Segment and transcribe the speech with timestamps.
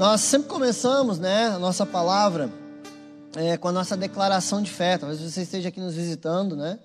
[0.00, 2.50] Nós sempre começamos, né, a nossa palavra
[3.36, 4.96] é, com a nossa declaração de fé.
[4.96, 6.78] Talvez você esteja aqui nos visitando, né?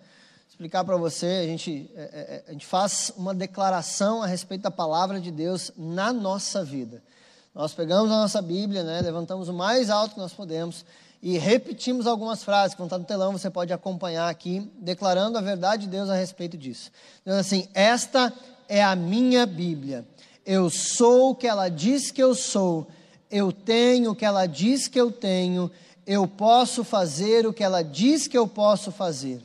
[0.49, 4.63] Explicar para você, a gente, é, é, é, a gente faz uma declaração a respeito
[4.63, 7.01] da palavra de Deus na nossa vida.
[7.53, 10.83] Nós pegamos a nossa Bíblia, né, levantamos o mais alto que nós podemos
[11.23, 15.41] e repetimos algumas frases que vão estar no telão, você pode acompanhar aqui, declarando a
[15.41, 16.91] verdade de Deus a respeito disso.
[17.21, 18.33] Então, assim, esta
[18.67, 20.05] é a minha Bíblia.
[20.45, 22.85] Eu sou o que ela diz que eu sou
[23.29, 25.71] eu tenho o que ela diz que eu tenho,
[26.05, 29.41] eu posso fazer o que ela diz que eu posso fazer.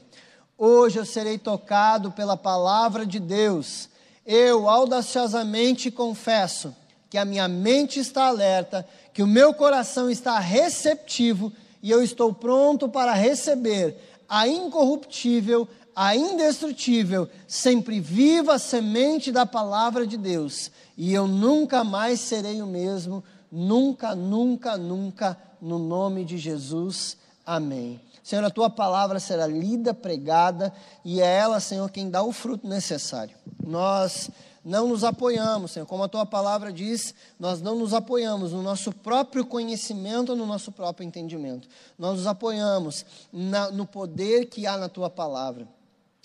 [0.56, 3.88] Hoje eu serei tocado pela palavra de Deus.
[4.27, 6.74] Eu audaciosamente confesso
[7.08, 11.52] que a minha mente está alerta, que o meu coração está receptivo
[11.83, 13.97] e eu estou pronto para receber
[14.28, 15.66] a incorruptível,
[15.97, 20.70] a indestrutível, sempre viva semente da palavra de Deus.
[20.97, 27.16] E eu nunca mais serei o mesmo Nunca, nunca, nunca, no nome de Jesus.
[27.44, 28.00] Amém.
[28.22, 30.72] Senhor, a tua palavra será lida, pregada,
[31.05, 33.34] e é ela, Senhor, quem dá o fruto necessário.
[33.66, 34.30] Nós
[34.64, 38.92] não nos apoiamos, Senhor, como a tua palavra diz, nós não nos apoiamos no nosso
[38.92, 41.66] próprio conhecimento, no nosso próprio entendimento.
[41.98, 45.66] Nós nos apoiamos na, no poder que há na tua palavra.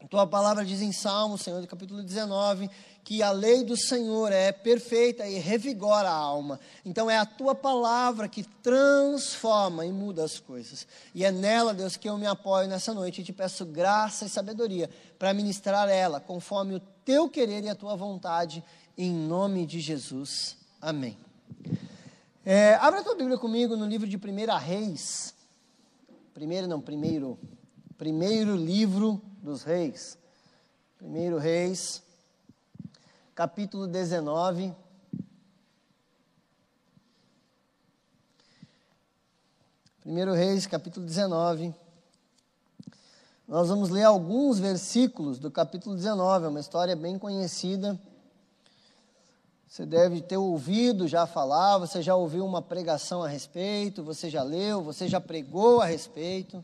[0.03, 2.69] A tua palavra diz em Salmo, Senhor, capítulo 19,
[3.05, 6.59] que a lei do Senhor é perfeita e revigora a alma.
[6.83, 10.87] Então é a tua palavra que transforma e muda as coisas.
[11.13, 14.29] E é nela, Deus, que eu me apoio nessa noite e te peço graça e
[14.29, 14.89] sabedoria
[15.19, 18.63] para ministrar ela conforme o teu querer e a tua vontade,
[18.97, 20.57] em nome de Jesus.
[20.81, 21.15] Amém.
[22.43, 24.19] É, abra a tua Bíblia comigo no livro de 1
[24.57, 25.35] Reis.
[26.33, 27.37] Primeiro, não, primeiro.
[27.99, 30.17] Primeiro livro dos Reis.
[30.97, 32.03] Primeiro Reis
[33.35, 34.73] capítulo 19.
[39.99, 41.75] Primeiro Reis, capítulo 19.
[43.45, 47.99] Nós vamos ler alguns versículos do capítulo 19, é uma história bem conhecida.
[49.67, 54.43] Você deve ter ouvido já falar, você já ouviu uma pregação a respeito, você já
[54.43, 56.63] leu, você já pregou a respeito.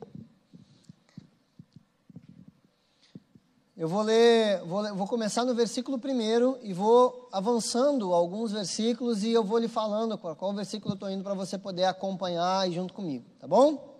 [3.81, 9.23] Eu vou ler, vou, ler, vou começar no versículo primeiro e vou avançando alguns versículos
[9.23, 12.69] e eu vou lhe falando qual, qual versículo eu estou indo para você poder acompanhar
[12.69, 13.97] junto comigo, tá bom?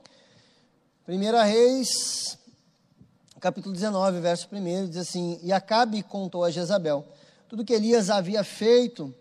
[1.08, 2.38] 1 Reis,
[3.40, 7.04] capítulo 19, verso 1, diz assim: E Acabe contou a Jezabel
[7.50, 9.12] tudo que Elias havia feito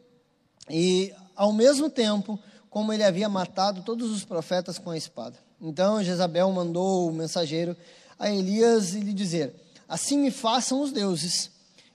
[0.68, 2.38] e, ao mesmo tempo,
[2.68, 5.38] como ele havia matado todos os profetas com a espada.
[5.58, 7.74] Então Jezabel mandou o mensageiro
[8.18, 11.50] a Elias lhe dizer assim me façam os deuses.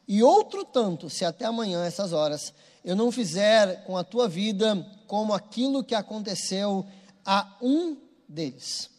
[0.06, 4.86] E outro tanto, se até amanhã, essas horas, eu não fizer com a tua vida
[5.08, 6.86] como aquilo que aconteceu
[7.26, 7.96] a um
[8.28, 8.90] deles.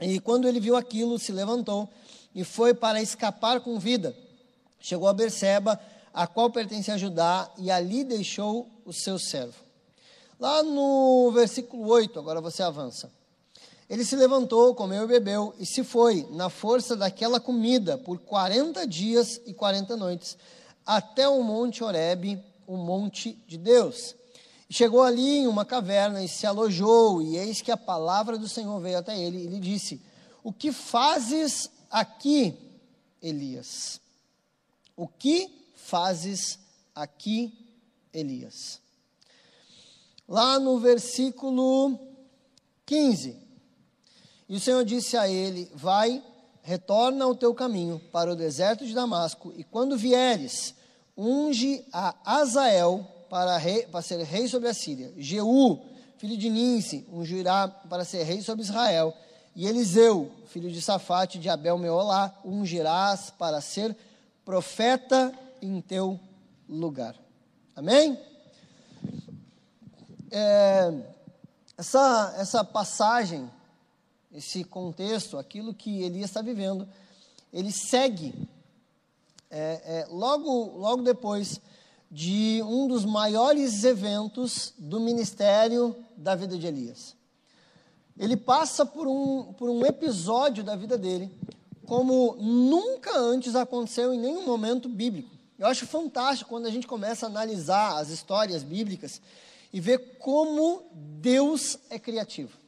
[0.00, 1.88] E quando ele viu aquilo, se levantou
[2.34, 4.14] e foi para escapar com vida.
[4.78, 5.80] Chegou a Berseba,
[6.12, 9.56] a qual pertencia a Judá, e ali deixou o seu servo.
[10.38, 13.10] Lá no versículo 8, agora você avança.
[13.90, 18.86] Ele se levantou, comeu e bebeu, e se foi, na força daquela comida, por quarenta
[18.86, 20.38] dias e quarenta noites,
[20.86, 24.14] até o monte Horebe, o monte de Deus.
[24.70, 28.78] Chegou ali em uma caverna e se alojou, e eis que a palavra do Senhor
[28.78, 30.00] veio até ele e lhe disse:
[30.44, 32.56] O que fazes aqui,
[33.20, 34.00] Elias?
[34.96, 36.60] O que fazes
[36.94, 37.52] aqui,
[38.14, 38.80] Elias?
[40.28, 41.98] Lá no versículo
[42.86, 43.49] 15.
[44.50, 46.20] E o Senhor disse a ele: Vai,
[46.60, 50.74] retorna ao teu caminho para o deserto de Damasco, e quando vieres,
[51.16, 55.14] unge a Azael para, rei, para ser rei sobre a Síria.
[55.16, 55.78] Jeú,
[56.18, 59.14] filho de Ninse, ungirá para ser rei sobre Israel.
[59.54, 63.96] E Eliseu, filho de Safate, de Abel Meolá, ungirás para ser
[64.44, 65.32] profeta
[65.62, 66.18] em teu
[66.68, 67.14] lugar.
[67.76, 68.18] Amém?
[70.28, 70.92] É,
[71.78, 73.48] essa, essa passagem
[74.32, 76.88] esse contexto, aquilo que Elias está vivendo,
[77.52, 78.34] ele segue
[79.50, 81.60] é, é, logo, logo depois
[82.10, 87.14] de um dos maiores eventos do ministério da vida de Elias.
[88.18, 91.30] Ele passa por um, por um episódio da vida dele
[91.90, 95.28] como nunca antes aconteceu em nenhum momento bíblico.
[95.58, 99.20] Eu acho fantástico quando a gente começa a analisar as histórias bíblicas
[99.72, 102.59] e ver como Deus é criativo.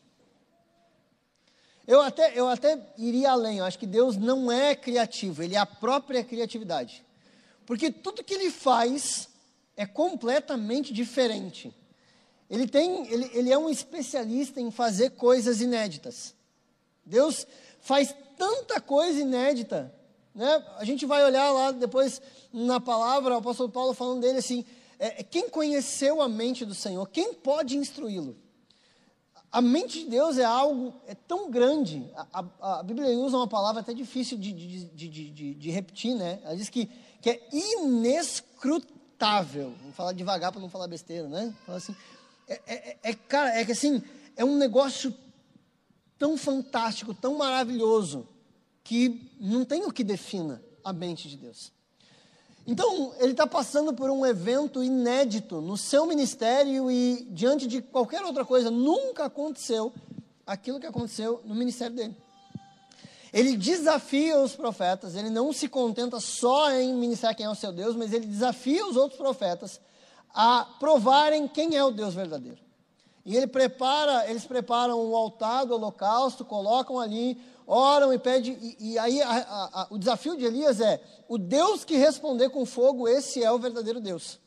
[1.86, 5.58] Eu até, eu até iria além, eu acho que Deus não é criativo, ele é
[5.58, 7.04] a própria criatividade.
[7.66, 9.28] Porque tudo que ele faz
[9.76, 11.74] é completamente diferente.
[12.48, 16.34] ele, tem, ele, ele é um especialista em fazer coisas inéditas.
[17.04, 17.46] Deus
[17.80, 19.92] faz tanta coisa inédita.
[20.34, 20.64] Né?
[20.78, 24.64] A gente vai olhar lá depois na palavra, o apóstolo Paulo falando dele assim:
[24.98, 27.08] é, quem conheceu a mente do Senhor?
[27.08, 28.36] Quem pode instruí-lo?
[29.52, 32.10] A mente de Deus é algo é tão grande.
[32.16, 36.40] A, a, a Bíblia usa uma palavra até difícil de, de, de, de, repetir, né?
[36.42, 36.88] Ela diz que,
[37.20, 39.74] que é inescrutável.
[39.82, 41.54] Vamos falar devagar para não falar besteira, né?
[41.66, 41.94] Fala assim,
[42.48, 44.02] é, é, é, cara, é que assim,
[44.36, 45.14] é um negócio
[46.18, 48.26] tão fantástico, tão maravilhoso,
[48.82, 51.70] que não tem o que defina a mente de Deus.
[52.66, 58.24] Então, ele está passando por um evento inédito no seu ministério e diante de qualquer
[58.24, 59.92] outra coisa, nunca aconteceu
[60.46, 62.16] aquilo que aconteceu no ministério dele.
[63.32, 67.72] Ele desafia os profetas, ele não se contenta só em ministrar quem é o seu
[67.72, 69.80] Deus, mas ele desafia os outros profetas
[70.34, 72.58] a provarem quem é o Deus verdadeiro.
[73.24, 78.92] E ele prepara, eles preparam o altar do holocausto, colocam ali oram e pedem, e,
[78.92, 82.66] e aí a, a, a, o desafio de Elias é: o Deus que responder com
[82.66, 84.40] fogo, esse é o verdadeiro Deus.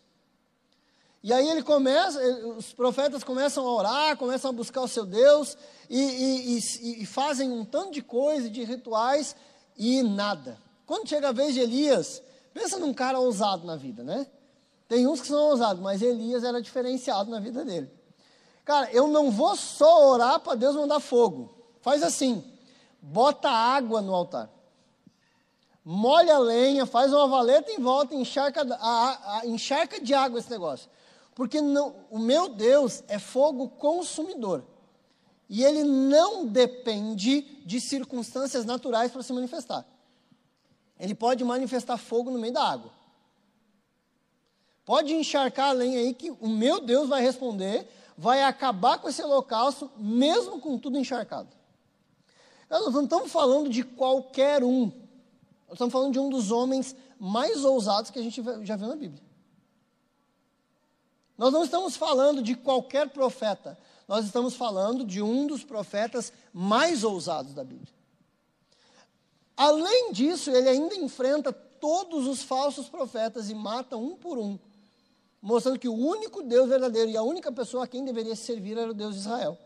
[1.23, 2.19] E aí ele começa,
[2.55, 5.57] os profetas começam a orar, começam a buscar o seu Deus,
[5.89, 9.35] e, e, e fazem um tanto de coisa, de rituais,
[9.75, 10.59] e nada.
[10.85, 12.21] Quando chega a vez de Elias,
[12.53, 14.27] pensa num cara ousado na vida, né?
[14.87, 17.89] Tem uns que são ousados, mas Elias era diferenciado na vida dele.
[18.63, 21.55] Cara, eu não vou só orar para Deus mandar fogo.
[21.81, 22.43] Faz assim
[23.05, 24.49] bota água no altar.
[25.83, 30.49] Molha a lenha, faz uma valeta em volta, encharca, a, a, encharca de água esse
[30.49, 30.89] negócio.
[31.35, 34.63] Porque não, o meu Deus é fogo consumidor.
[35.47, 39.85] E ele não depende de circunstâncias naturais para se manifestar.
[40.99, 42.91] Ele pode manifestar fogo no meio da água.
[44.83, 47.87] Pode encharcar a lenha aí que o meu Deus vai responder,
[48.17, 51.49] vai acabar com esse holocausto, mesmo com tudo encharcado.
[52.69, 54.85] Nós não estamos falando de qualquer um.
[55.67, 58.95] Nós estamos falando de um dos homens mais ousados que a gente já viu na
[58.95, 59.23] Bíblia.
[61.37, 63.77] Nós não estamos falando de qualquer profeta.
[64.07, 67.93] Nós estamos falando de um dos profetas mais ousados da Bíblia.
[69.57, 74.57] Além disso, ele ainda enfrenta todos os falsos profetas e mata um por um,
[75.41, 78.91] mostrando que o único Deus verdadeiro e a única pessoa a quem deveria servir era
[78.91, 79.57] o Deus de Israel.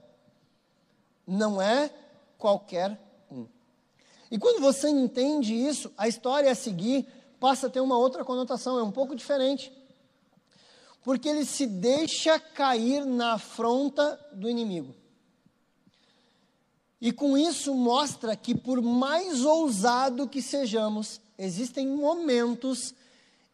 [1.26, 1.92] Não é
[2.40, 3.00] qualquer
[3.30, 3.46] um.
[4.32, 7.06] E quando você entende isso, a história a seguir
[7.40, 9.72] passa a ter uma outra conotação, é um pouco diferente.
[11.04, 14.96] Porque ele se deixa cair na afronta do inimigo.
[17.02, 22.94] E com isso mostra que, por mais ousado que sejamos, existem momentos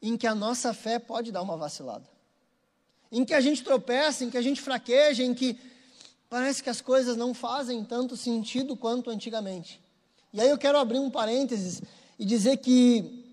[0.02, 2.10] em que a nossa fé pode dar uma vacilada.
[3.12, 5.60] Em que a gente tropeça, em que a gente fraqueja, em que
[6.36, 9.82] parece que as coisas não fazem tanto sentido quanto antigamente.
[10.34, 11.82] E aí eu quero abrir um parênteses
[12.20, 13.24] e dizer que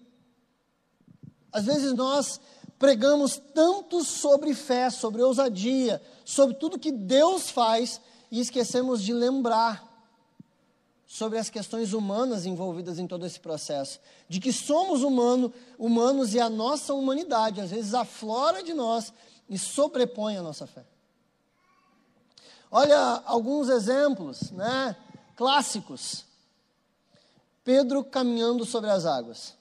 [1.50, 2.40] às vezes nós
[2.78, 8.00] pregamos tanto sobre fé, sobre ousadia, sobre tudo que Deus faz
[8.30, 9.84] e esquecemos de lembrar
[11.04, 16.38] sobre as questões humanas envolvidas em todo esse processo, de que somos humano, humanos e
[16.38, 19.12] a nossa humanidade às vezes aflora de nós
[19.50, 20.91] e sobrepõe a nossa fé.
[22.74, 24.96] Olha alguns exemplos, né,
[25.36, 26.24] clássicos.
[27.62, 29.54] Pedro caminhando sobre as águas.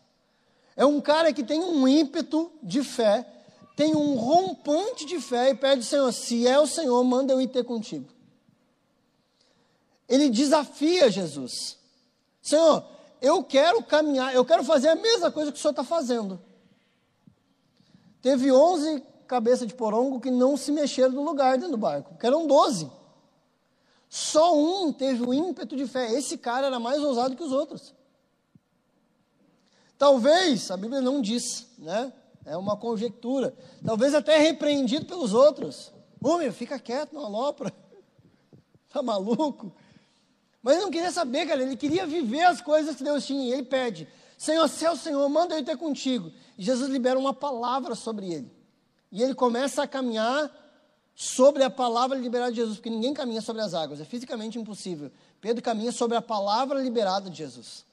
[0.78, 3.28] É um cara que tem um ímpeto de fé,
[3.76, 7.50] tem um rompante de fé e pede, Senhor, se é o Senhor, manda eu ir
[7.50, 8.08] ter contigo.
[10.08, 11.78] Ele desafia Jesus.
[12.42, 12.82] Senhor,
[13.22, 16.42] eu quero caminhar, eu quero fazer a mesma coisa que o Senhor está fazendo.
[18.22, 22.26] Teve onze cabeças de porongo que não se mexeram do lugar dentro do barco, que
[22.26, 22.90] eram doze.
[24.14, 26.12] Só um teve o ímpeto de fé.
[26.12, 27.96] Esse cara era mais ousado que os outros.
[29.98, 32.12] Talvez, a Bíblia não diz, né?
[32.44, 33.56] É uma conjectura.
[33.86, 35.94] Talvez até repreendido pelos outros.
[36.22, 37.74] Ô meu, fica quieto, não alopra.
[38.90, 39.72] Tá maluco?
[40.62, 41.64] Mas ele não queria saber, cara.
[41.64, 43.46] Ele queria viver as coisas que Deus tinha.
[43.46, 44.06] E ele pede:
[44.38, 46.30] Senhor, se o Senhor, manda eu ter contigo.
[46.58, 48.52] E Jesus libera uma palavra sobre ele.
[49.10, 50.52] E ele começa a caminhar
[51.16, 55.12] sobre a palavra liberada de Jesus, porque ninguém caminha sobre as águas, é fisicamente impossível.
[55.40, 57.86] Pedro caminha sobre a palavra liberada de Jesus.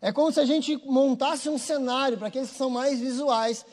[0.00, 3.66] É como se a gente montasse um cenário para aqueles que são mais visuais.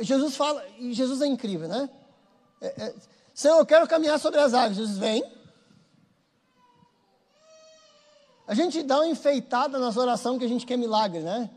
[0.00, 1.88] Jesus fala, e Jesus é incrível, né?
[2.60, 2.94] É, é,
[3.32, 4.76] Senhor, eu quero caminhar sobre as águas.
[4.76, 5.22] Jesus vem.
[8.46, 11.48] A gente dá uma enfeitada nas orações que a gente quer milagre, né?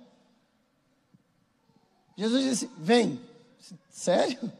[2.15, 3.19] Jesus disse: Vem.
[3.89, 4.51] Sério?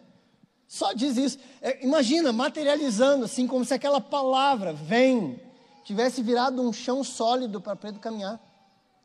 [0.73, 1.37] Só diz isso.
[1.61, 5.39] É, imagina, materializando, assim, como se aquela palavra, vem,
[5.83, 8.41] tivesse virado um chão sólido para Pedro caminhar.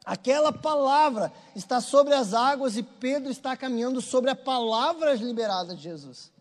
[0.02, 5.82] Aquela palavra está sobre as águas e Pedro está caminhando sobre a palavra liberada de
[5.82, 6.32] Jesus.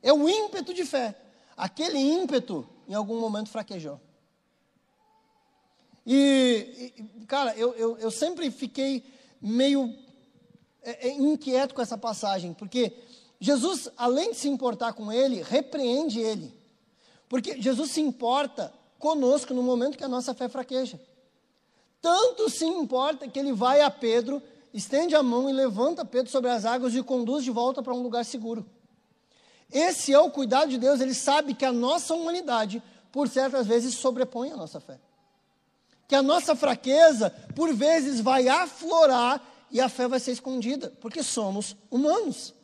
[0.00, 1.16] É o ímpeto de fé.
[1.56, 4.00] Aquele ímpeto, em algum momento, fraquejou.
[6.06, 9.04] E, e cara, eu, eu, eu, sempre fiquei
[9.42, 9.92] meio
[10.80, 12.96] é, é, inquieto com essa passagem, porque
[13.40, 16.52] Jesus, além de se importar com ele, repreende ele.
[17.28, 21.00] Porque Jesus se importa conosco no momento que a nossa fé fraqueja.
[22.00, 26.50] Tanto se importa que ele vai a Pedro, estende a mão e levanta Pedro sobre
[26.50, 28.64] as águas e o conduz de volta para um lugar seguro.
[29.72, 33.94] Esse é o cuidado de Deus, ele sabe que a nossa humanidade, por certas vezes,
[33.94, 35.00] sobrepõe a nossa fé.
[36.06, 41.22] Que a nossa fraqueza, por vezes, vai aflorar e a fé vai ser escondida, porque
[41.22, 42.54] somos humanos.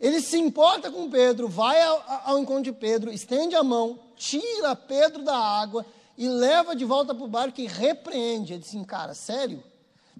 [0.00, 4.76] Ele se importa com Pedro, vai ao, ao, encontro de Pedro, estende a mão, tira
[4.76, 5.86] Pedro da água
[6.18, 8.52] e leva de volta para o barco e repreende.
[8.52, 9.62] Ele disse cara, sério?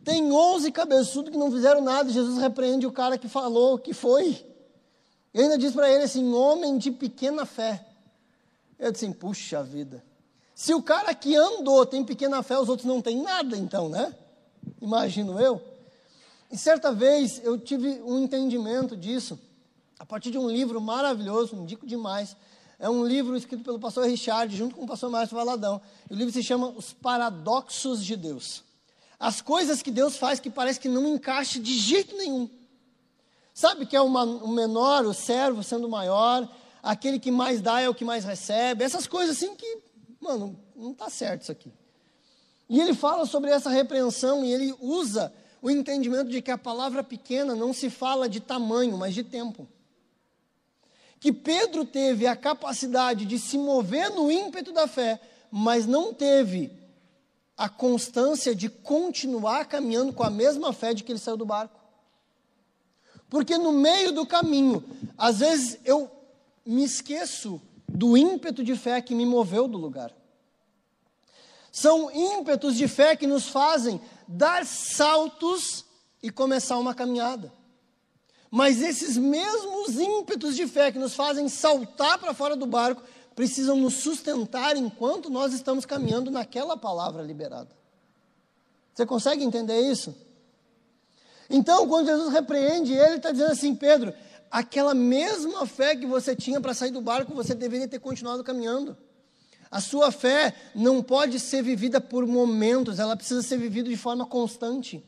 [0.02, 4.44] Tem onze cabeçudos que não fizeram nada, Jesus repreende o cara que falou que foi.
[5.34, 7.84] E ainda diz para ele assim, homem de pequena fé.
[8.78, 10.02] Eu disse assim, puxa vida.
[10.54, 14.14] Se o cara que andou tem pequena fé, os outros não têm nada então, né?
[14.80, 15.60] Imagino eu.
[16.50, 19.38] E certa vez eu tive um entendimento disso
[19.98, 22.36] a partir de um livro maravilhoso, indico demais.
[22.78, 25.80] É um livro escrito pelo pastor Richard, junto com o pastor Márcio Valadão.
[26.10, 28.62] o livro se chama Os Paradoxos de Deus.
[29.18, 32.50] As coisas que Deus faz que parece que não encaixa de jeito nenhum.
[33.54, 36.46] Sabe que é uma, o menor, o servo sendo maior,
[36.82, 38.84] aquele que mais dá é o que mais recebe.
[38.84, 39.78] Essas coisas assim que,
[40.20, 41.72] mano, não está certo isso aqui.
[42.68, 47.02] E ele fala sobre essa repreensão e ele usa o entendimento de que a palavra
[47.02, 49.66] pequena não se fala de tamanho, mas de tempo
[51.18, 55.20] que Pedro teve a capacidade de se mover no ímpeto da fé,
[55.50, 56.72] mas não teve
[57.56, 61.80] a constância de continuar caminhando com a mesma fé de que ele saiu do barco.
[63.30, 64.84] Porque no meio do caminho,
[65.16, 66.10] às vezes eu
[66.64, 70.12] me esqueço do ímpeto de fé que me moveu do lugar.
[71.72, 75.84] São ímpetos de fé que nos fazem dar saltos
[76.22, 77.52] e começar uma caminhada.
[78.50, 83.02] Mas esses mesmos ímpetos de fé que nos fazem saltar para fora do barco
[83.34, 87.68] precisam nos sustentar enquanto nós estamos caminhando naquela palavra liberada.
[88.94, 90.14] Você consegue entender isso?
[91.50, 94.12] Então, quando Jesus repreende ele, está dizendo assim: Pedro,
[94.50, 98.96] aquela mesma fé que você tinha para sair do barco, você deveria ter continuado caminhando.
[99.70, 104.24] A sua fé não pode ser vivida por momentos, ela precisa ser vivida de forma
[104.24, 105.04] constante.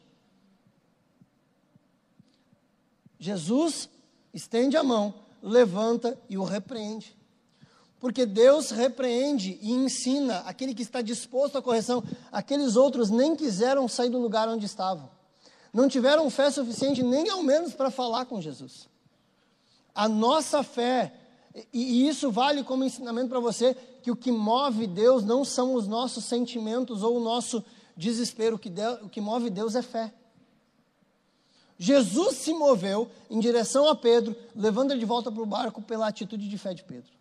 [3.18, 3.88] Jesus
[4.32, 7.16] estende a mão, levanta e o repreende.
[8.00, 12.02] Porque Deus repreende e ensina aquele que está disposto à correção.
[12.30, 15.10] Aqueles outros nem quiseram sair do lugar onde estavam.
[15.72, 18.88] Não tiveram fé suficiente, nem ao menos para falar com Jesus.
[19.94, 21.12] A nossa fé,
[21.72, 25.88] e isso vale como ensinamento para você, que o que move Deus não são os
[25.88, 27.64] nossos sentimentos ou o nosso
[27.96, 28.72] desespero, o que,
[29.02, 30.14] o que move Deus é fé.
[31.78, 36.08] Jesus se moveu em direção a Pedro, levando ele de volta para o barco pela
[36.08, 37.12] atitude de fé de Pedro.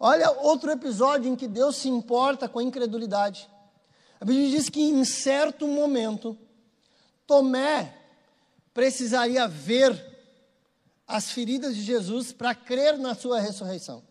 [0.00, 3.48] Olha outro episódio em que Deus se importa com a incredulidade.
[4.18, 6.36] A Bíblia diz que em certo momento,
[7.26, 7.94] Tomé
[8.72, 10.14] precisaria ver
[11.06, 14.02] as feridas de Jesus para crer na sua ressurreição.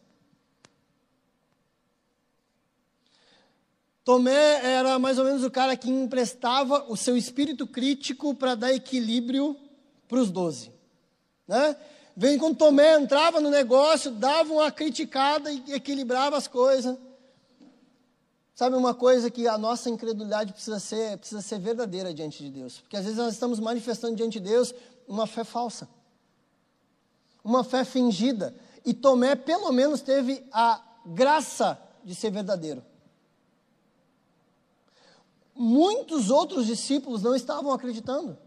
[4.05, 8.71] Tomé era mais ou menos o cara que emprestava o seu espírito crítico para dar
[8.71, 9.57] equilíbrio
[10.07, 10.71] para os doze.
[11.47, 11.75] Né?
[12.15, 16.95] Vem quando Tomé entrava no negócio, dava uma criticada e equilibrava as coisas.
[18.53, 22.81] Sabe uma coisa que a nossa incredulidade precisa ser, precisa ser verdadeira diante de Deus.
[22.81, 24.71] Porque às vezes nós estamos manifestando diante de Deus
[25.07, 25.89] uma fé falsa.
[27.43, 28.55] Uma fé fingida.
[28.85, 32.83] E Tomé, pelo menos, teve a graça de ser verdadeiro
[35.55, 38.38] muitos outros discípulos não estavam acreditando.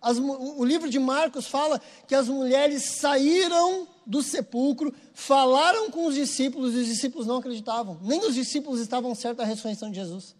[0.00, 6.14] As, o livro de Marcos fala que as mulheres saíram do sepulcro, falaram com os
[6.14, 7.98] discípulos e os discípulos não acreditavam.
[8.02, 10.36] Nem os discípulos estavam certos da ressurreição de Jesus.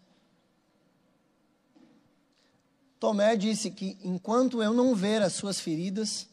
[3.00, 6.28] Tomé disse que enquanto eu não ver as suas feridas.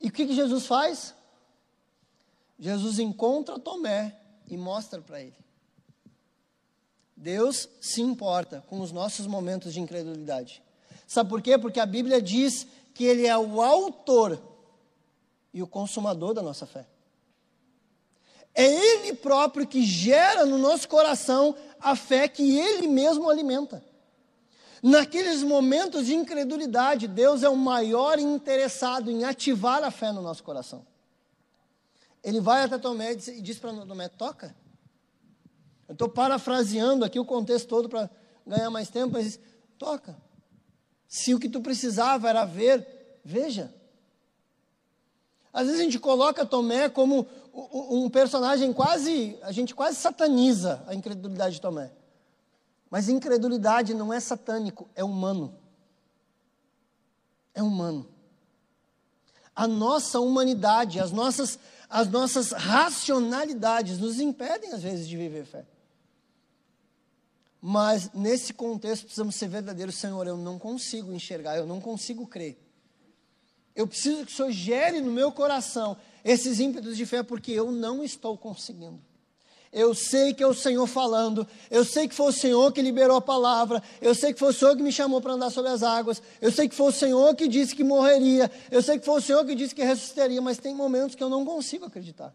[0.00, 1.14] E o que, que Jesus faz?
[2.58, 4.16] Jesus encontra Tomé
[4.48, 5.36] e mostra para ele.
[7.20, 10.62] Deus se importa com os nossos momentos de incredulidade.
[11.06, 11.58] Sabe por quê?
[11.58, 14.40] Porque a Bíblia diz que Ele é o autor
[15.52, 16.86] e o consumador da nossa fé.
[18.54, 23.84] É Ele próprio que gera no nosso coração a fé que Ele mesmo alimenta.
[24.82, 30.42] Naqueles momentos de incredulidade, Deus é o maior interessado em ativar a fé no nosso
[30.42, 30.86] coração.
[32.24, 34.54] Ele vai até Tomé e diz para Tomé: toca.
[35.90, 38.08] Eu estou parafraseando aqui o contexto todo para
[38.46, 39.40] ganhar mais tempo, mas
[39.76, 40.16] toca.
[41.08, 43.74] Se o que tu precisava era ver, veja.
[45.52, 50.94] Às vezes a gente coloca Tomé como um personagem quase, a gente quase sataniza a
[50.94, 51.90] incredulidade de Tomé.
[52.88, 55.52] Mas incredulidade não é satânico, é humano.
[57.52, 58.06] É humano.
[59.56, 65.66] A nossa humanidade, as nossas, as nossas racionalidades nos impedem às vezes de viver fé.
[67.60, 72.58] Mas nesse contexto precisamos ser verdadeiros, Senhor, eu não consigo enxergar, eu não consigo crer.
[73.76, 77.70] Eu preciso que o Senhor gere no meu coração esses ímpetos de fé, porque eu
[77.70, 79.00] não estou conseguindo.
[79.72, 83.16] Eu sei que é o Senhor falando, eu sei que foi o Senhor que liberou
[83.16, 85.84] a palavra, eu sei que foi o Senhor que me chamou para andar sobre as
[85.84, 89.18] águas, eu sei que foi o Senhor que disse que morreria, eu sei que foi
[89.18, 92.34] o Senhor que disse que ressuscitaria, mas tem momentos que eu não consigo acreditar.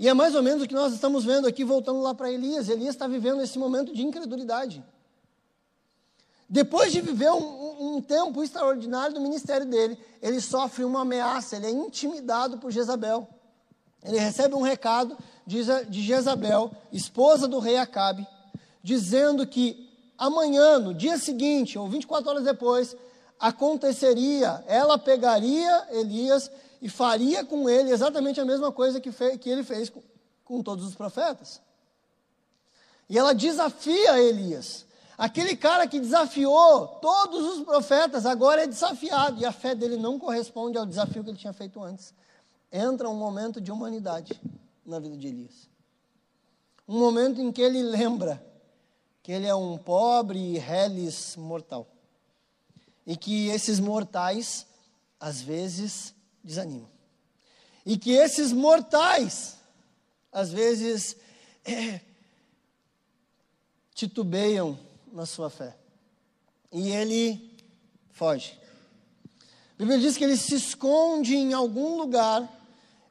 [0.00, 2.70] E é mais ou menos o que nós estamos vendo aqui, voltando lá para Elias.
[2.70, 4.82] Elias está vivendo esse momento de incredulidade.
[6.48, 11.66] Depois de viver um, um, tempo extraordinário do ministério dele, ele sofre uma ameaça, ele
[11.66, 13.28] é intimidado por Jezabel.
[14.02, 18.26] Ele recebe um recado de, de Jezabel, esposa do rei Acabe,
[18.82, 22.96] dizendo que amanhã, no dia seguinte, ou 24 horas depois,
[23.38, 29.50] aconteceria, ela pegaria Elias e faria com ele exatamente a mesma coisa que, fez, que
[29.50, 30.02] ele fez com,
[30.44, 31.60] com todos os profetas.
[33.08, 34.86] E ela desafia Elias.
[35.18, 40.18] Aquele cara que desafiou todos os profetas agora é desafiado e a fé dele não
[40.18, 42.14] corresponde ao desafio que ele tinha feito antes.
[42.72, 44.40] Entra um momento de humanidade
[44.86, 45.68] na vida de Elias.
[46.88, 48.42] Um momento em que ele lembra
[49.22, 51.86] que ele é um pobre e reles mortal.
[53.06, 54.66] E que esses mortais,
[55.18, 56.88] às vezes, desanimam.
[57.84, 59.56] E que esses mortais,
[60.32, 61.16] às vezes,
[61.64, 62.00] é,
[63.94, 64.78] titubeiam
[65.12, 65.76] na sua fé.
[66.72, 67.58] E ele
[68.12, 68.58] foge.
[69.74, 72.48] A Bíblia diz que ele se esconde em algum lugar,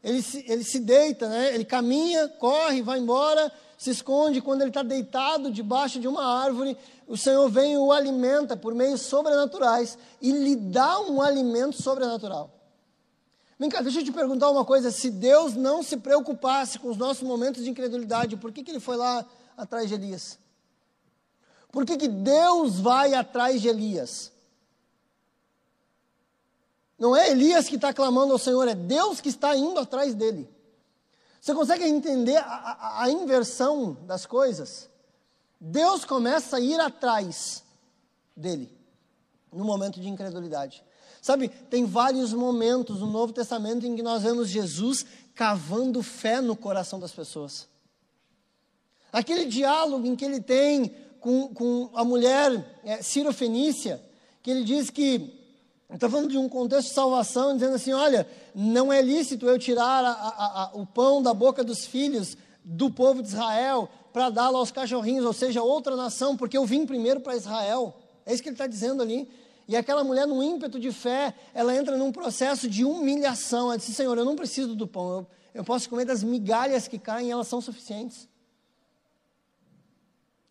[0.03, 1.53] ele se, ele se deita, né?
[1.53, 4.41] ele caminha, corre, vai embora, se esconde.
[4.41, 8.75] Quando ele está deitado debaixo de uma árvore, o Senhor vem e o alimenta por
[8.75, 12.58] meios sobrenaturais e lhe dá um alimento sobrenatural.
[13.59, 16.95] Vem cá, deixa eu te perguntar uma coisa: se Deus não se preocupasse com os
[16.95, 19.25] nossos momentos de incredulidade, por que, que ele foi lá
[19.57, 20.39] atrás de Elias?
[21.69, 24.31] Por que, que Deus vai atrás de Elias?
[26.97, 30.49] Não é Elias que está clamando ao Senhor, é Deus que está indo atrás dele.
[31.39, 34.89] Você consegue entender a, a, a inversão das coisas?
[35.59, 37.63] Deus começa a ir atrás
[38.35, 38.71] dele
[39.51, 40.83] no momento de incredulidade.
[41.21, 45.05] Sabe, tem vários momentos no Novo Testamento em que nós vemos Jesus
[45.35, 47.67] cavando fé no coração das pessoas.
[49.11, 53.01] Aquele diálogo em que ele tem com, com a mulher é,
[53.33, 54.01] Fenícia,
[54.41, 55.33] que ele diz que
[55.91, 60.03] está falando de um contexto de salvação, dizendo assim: olha, não é lícito eu tirar
[60.03, 64.57] a, a, a, o pão da boca dos filhos do povo de Israel para dá-lo
[64.57, 67.95] aos cachorrinhos, ou seja, outra nação, porque eu vim primeiro para Israel.
[68.25, 69.27] É isso que ele está dizendo ali.
[69.69, 73.67] E aquela mulher, num ímpeto de fé, ela entra num processo de humilhação.
[73.67, 76.97] Ela diz: Senhor, eu não preciso do pão, eu, eu posso comer das migalhas que
[76.97, 78.27] caem, elas são suficientes.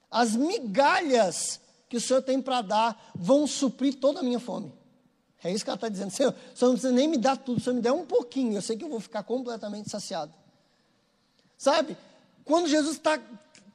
[0.09, 4.72] As migalhas que o Senhor tem para dar vão suprir toda a minha fome.
[5.42, 6.12] É isso que ela está dizendo.
[6.12, 8.54] Senhor, o Senhor não precisa nem me dar tudo, o Senhor me der um pouquinho,
[8.54, 10.33] eu sei que eu vou ficar completamente saciado.
[11.57, 11.96] Sabe?
[12.44, 13.20] Quando Jesus está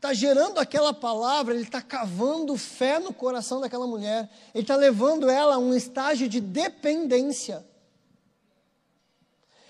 [0.04, 5.30] tá gerando aquela palavra, ele está cavando fé no coração daquela mulher, ele está levando
[5.30, 7.66] ela a um estágio de dependência.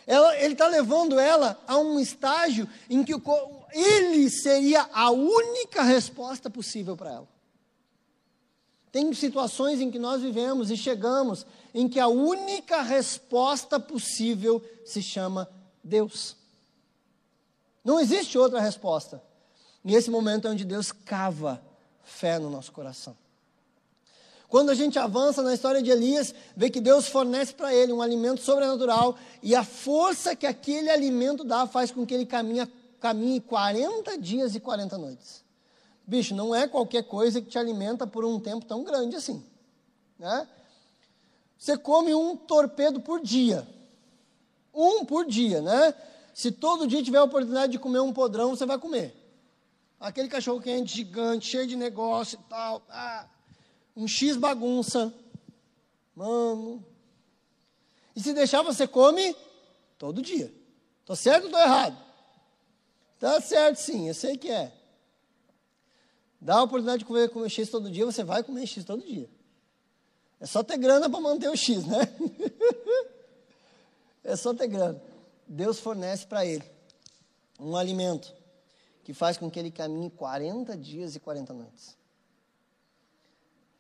[0.08, 3.22] Ela, ele está levando ela a um estágio em que o,
[3.72, 7.28] ele seria a única resposta possível para ela.
[8.92, 15.04] Tem situações em que nós vivemos e chegamos em que a única resposta possível se
[15.04, 15.48] chama
[15.84, 16.36] Deus.
[17.84, 19.22] Não existe outra resposta.
[19.84, 21.62] E esse momento é onde Deus cava
[22.04, 23.16] fé no nosso coração.
[24.48, 28.02] Quando a gente avança na história de Elias, vê que Deus fornece para ele um
[28.02, 32.68] alimento sobrenatural e a força que aquele alimento dá faz com que ele caminhe
[33.00, 35.44] caminhe 40 dias e 40 noites.
[36.08, 39.44] Bicho, não é qualquer coisa que te alimenta por um tempo tão grande assim.
[40.18, 40.48] Né?
[41.58, 43.68] Você come um torpedo por dia.
[44.74, 45.94] Um por dia, né?
[46.34, 49.23] Se todo dia tiver a oportunidade de comer um podrão, você vai comer.
[50.04, 52.86] Aquele cachorro quente gigante, cheio de negócio e tal.
[52.90, 53.26] Ah,
[53.96, 55.14] um X bagunça.
[56.14, 56.86] Mano.
[58.14, 59.34] E se deixar, você come
[59.98, 60.54] todo dia.
[61.06, 61.98] Tô certo ou tô errado?
[63.18, 64.74] Tá certo sim, eu sei que é.
[66.42, 69.30] Dá a oportunidade de comer, comer X todo dia, você vai comer X todo dia.
[70.38, 72.02] É só ter grana para manter o X, né?
[74.22, 75.02] é só ter grana.
[75.48, 76.66] Deus fornece para ele
[77.58, 78.43] um alimento
[79.04, 81.98] que faz com que ele caminhe 40 dias e 40 noites.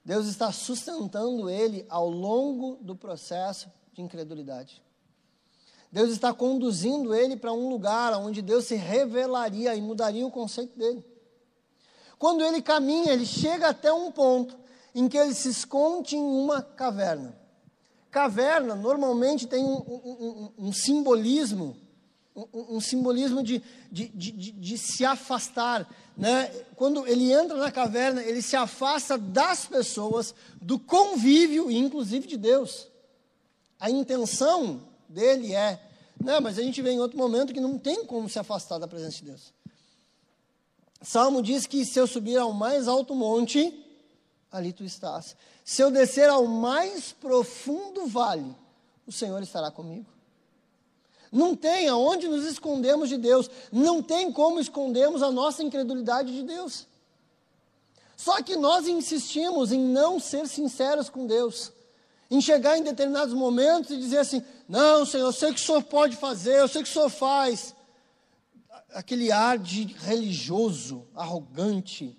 [0.04, 4.84] Deus está sustentando ele ao longo do processo de incredulidade.
[5.92, 10.78] Deus está conduzindo ele para um lugar onde Deus se revelaria e mudaria o conceito
[10.78, 11.06] dele.
[12.18, 14.58] Quando ele caminha, ele chega até um ponto
[14.94, 17.38] em que ele se esconde em uma caverna.
[18.10, 21.78] Caverna normalmente tem um, um, um, um simbolismo,
[22.36, 25.88] um, simbolismo de, de, de, de, se afastar.
[26.18, 26.48] Né?
[26.76, 32.88] Quando ele entra na caverna, ele se afasta das pessoas, do convívio, inclusive de Deus.
[33.80, 35.80] A intenção dele é,
[36.20, 38.88] não, mas a gente vê em outro momento que não tem como se afastar da
[38.88, 39.54] presença de Deus.
[41.02, 43.78] Salmo diz que se eu subir ao mais alto monte,
[44.52, 45.36] ali tu estás.
[45.66, 48.56] Se eu descer ao mais profundo vale,
[49.06, 50.06] o Senhor estará comigo.
[51.34, 56.44] Não tem aonde nos escondemos de Deus, não tem como escondermos a nossa incredulidade de
[56.44, 56.86] Deus.
[58.16, 61.74] Só que nós insistimos em não ser sinceros com Deus,
[62.30, 65.82] em chegar em determinados momentos e dizer assim: Não, Senhor, eu sei que o Senhor
[65.82, 67.76] pode fazer, eu sei que o Senhor faz,
[68.94, 72.16] aquele ar de religioso, arrogante.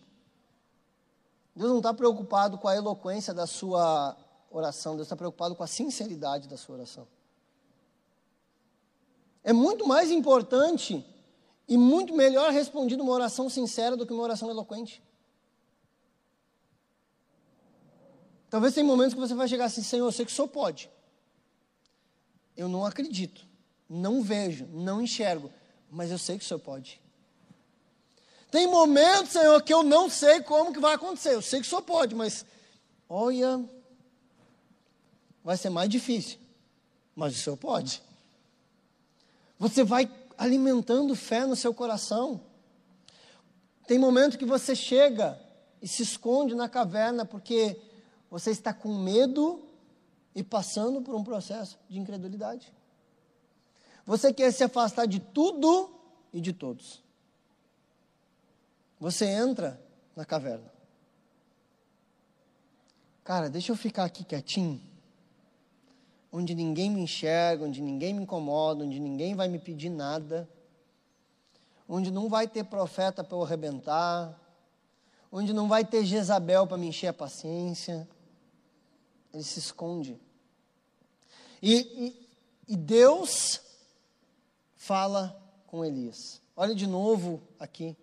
[1.54, 4.16] Deus não está preocupado com a eloquência da sua
[4.50, 7.06] oração, Deus está preocupado com a sinceridade da sua oração.
[9.44, 11.04] É muito mais importante
[11.68, 15.02] e muito melhor respondida uma oração sincera do que uma oração eloquente.
[18.48, 20.90] Talvez tenha momentos que você vai chegar assim, Senhor, eu sei que o Senhor pode.
[22.56, 23.46] Eu não acredito,
[23.88, 25.52] não vejo, não enxergo,
[25.90, 27.02] mas eu sei que o Senhor pode.
[28.50, 31.34] Tem momentos, Senhor, que eu não sei como que vai acontecer.
[31.34, 32.46] Eu sei que o Senhor pode, mas
[33.08, 33.68] olha,
[35.42, 36.38] vai ser mais difícil.
[37.16, 38.00] Mas o Senhor pode.
[39.64, 42.38] Você vai alimentando fé no seu coração.
[43.86, 45.40] Tem momento que você chega
[45.80, 47.80] e se esconde na caverna porque
[48.30, 49.66] você está com medo
[50.34, 52.70] e passando por um processo de incredulidade.
[54.04, 55.98] Você quer se afastar de tudo
[56.30, 57.02] e de todos.
[59.00, 59.82] Você entra
[60.14, 60.70] na caverna.
[63.24, 64.78] Cara, deixa eu ficar aqui quietinho,
[66.36, 70.48] onde ninguém me enxerga, onde ninguém me incomoda, onde ninguém vai me pedir nada,
[71.88, 74.36] onde não vai ter profeta para eu arrebentar,
[75.30, 78.08] onde não vai ter Jezabel para me encher a paciência.
[79.32, 80.20] Ele se esconde.
[81.62, 81.72] E,
[82.66, 83.60] e, e Deus
[84.74, 86.42] fala com Elias.
[86.56, 87.96] Olha de novo aqui.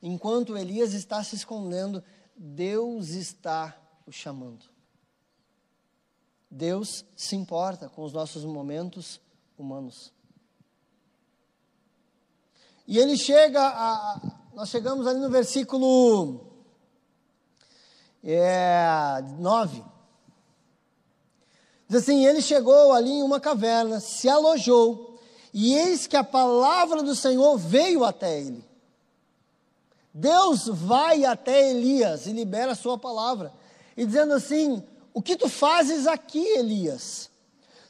[0.00, 2.02] Enquanto Elias está se escondendo,
[2.36, 4.71] Deus está o chamando.
[6.54, 9.18] Deus se importa com os nossos momentos
[9.56, 10.12] humanos.
[12.86, 14.20] E ele chega a.
[14.52, 16.40] Nós chegamos ali no versículo
[18.22, 19.82] é, 9.
[21.88, 25.18] Diz assim: Ele chegou ali em uma caverna, se alojou
[25.54, 28.62] e eis que a palavra do Senhor veio até ele.
[30.12, 33.54] Deus vai até Elias e libera a sua palavra,
[33.96, 37.30] e dizendo assim: O que tu fazes aqui, Elias?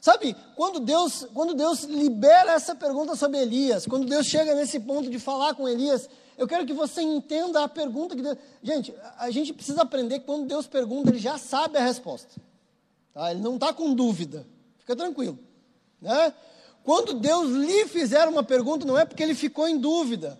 [0.01, 5.09] Sabe, quando Deus, quando Deus libera essa pergunta sobre Elias, quando Deus chega nesse ponto
[5.09, 8.37] de falar com Elias, eu quero que você entenda a pergunta que Deus.
[8.61, 12.29] Gente, a gente precisa aprender que quando Deus pergunta, ele já sabe a resposta.
[13.13, 13.31] Tá?
[13.31, 14.45] Ele não está com dúvida.
[14.79, 15.39] Fica tranquilo.
[16.01, 16.33] Né?
[16.83, 20.37] Quando Deus lhe fizer uma pergunta, não é porque ele ficou em dúvida.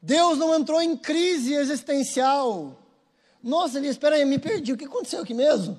[0.00, 2.78] Deus não entrou em crise existencial.
[3.42, 4.72] Nossa, ele espera aí, me perdi.
[4.72, 5.78] O que aconteceu aqui mesmo?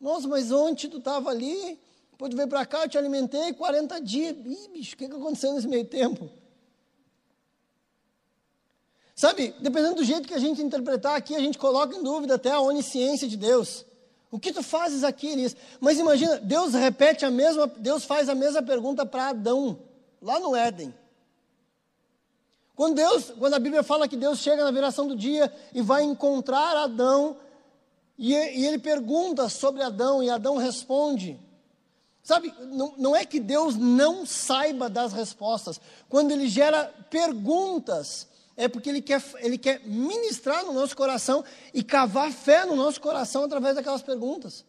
[0.00, 1.78] Nossa, mas ontem tu estava ali,
[2.12, 4.36] depois tu veio para cá, eu te alimentei 40 dias.
[4.36, 6.30] Ih, bicho, o que, que aconteceu nesse meio tempo?
[9.14, 12.52] Sabe, dependendo do jeito que a gente interpretar aqui, a gente coloca em dúvida até
[12.52, 13.84] a onisciência de Deus.
[14.30, 15.56] O que tu fazes aqui, Elias?
[15.80, 19.80] Mas imagina, Deus repete a mesma, Deus faz a mesma pergunta para Adão,
[20.22, 20.94] lá no Éden.
[22.78, 26.04] Quando Deus, quando a Bíblia fala que Deus chega na viração do dia e vai
[26.04, 27.36] encontrar Adão,
[28.16, 31.40] E, e ele pergunta sobre Adão, e Adão responde.
[32.22, 35.80] Sabe, não, não é que Deus não saiba das respostas.
[36.08, 41.82] Quando ele gera perguntas, é porque ele quer, ele quer ministrar no nosso coração e
[41.82, 44.64] cavar fé no nosso coração através daquelas perguntas.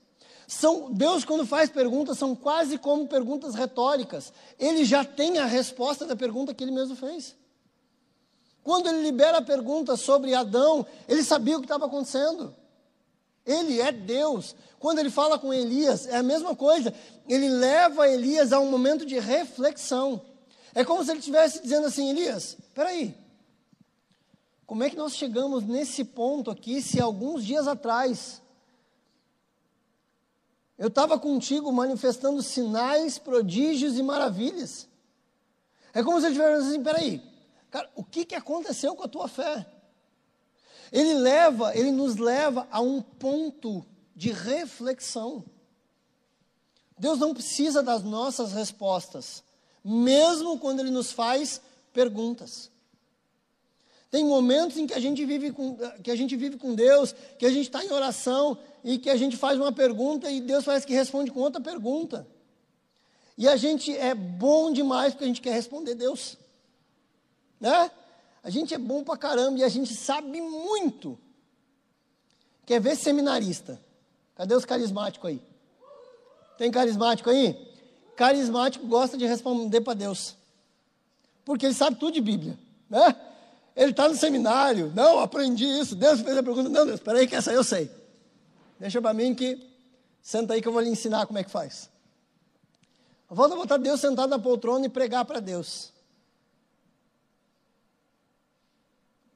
[0.47, 4.33] São, Deus, quando faz perguntas, são quase como perguntas retóricas.
[4.57, 7.37] Ele já tem a resposta da pergunta que ele mesmo fez.
[8.63, 12.55] Quando ele libera a pergunta sobre Adão, ele sabia o que estava acontecendo.
[13.45, 14.55] Ele é Deus.
[14.79, 16.93] Quando ele fala com Elias, é a mesma coisa.
[17.27, 20.21] Ele leva Elias a um momento de reflexão.
[20.73, 23.15] É como se ele estivesse dizendo assim: Elias, peraí.
[24.65, 28.39] Como é que nós chegamos nesse ponto aqui se alguns dias atrás
[30.77, 34.87] eu estava contigo manifestando sinais, prodígios e maravilhas?
[35.91, 37.21] É como se ele estivesse assim: peraí,
[37.69, 39.65] cara, o que, que aconteceu com a tua fé?
[40.91, 45.43] Ele leva, ele nos leva a um ponto de reflexão.
[46.97, 49.43] Deus não precisa das nossas respostas,
[49.83, 51.61] mesmo quando ele nos faz
[51.93, 52.69] perguntas.
[54.11, 57.45] Tem momentos em que a gente vive com, que a gente vive com Deus, que
[57.45, 60.85] a gente está em oração e que a gente faz uma pergunta e Deus parece
[60.85, 62.27] que responde com outra pergunta.
[63.37, 66.37] E a gente é bom demais porque a gente quer responder Deus.
[67.59, 67.91] Né?
[68.43, 71.17] A gente é bom pra caramba e a gente sabe muito.
[72.65, 73.79] Quer ver seminarista?
[74.35, 75.41] Cadê os carismáticos aí?
[76.57, 77.67] Tem carismático aí?
[78.15, 80.35] Carismático gosta de responder para Deus.
[81.43, 82.57] Porque ele sabe tudo de Bíblia,
[82.89, 83.15] né?
[83.75, 84.91] Ele está no seminário.
[84.95, 85.95] Não, aprendi isso.
[85.95, 86.69] Deus fez a pergunta.
[86.69, 87.89] Não, Deus, espera aí que essa eu sei.
[88.77, 89.57] Deixa para mim que
[90.21, 91.89] senta aí que eu vou lhe ensinar como é que faz.
[93.29, 95.93] Volta a botar Deus sentado na poltrona e pregar para Deus.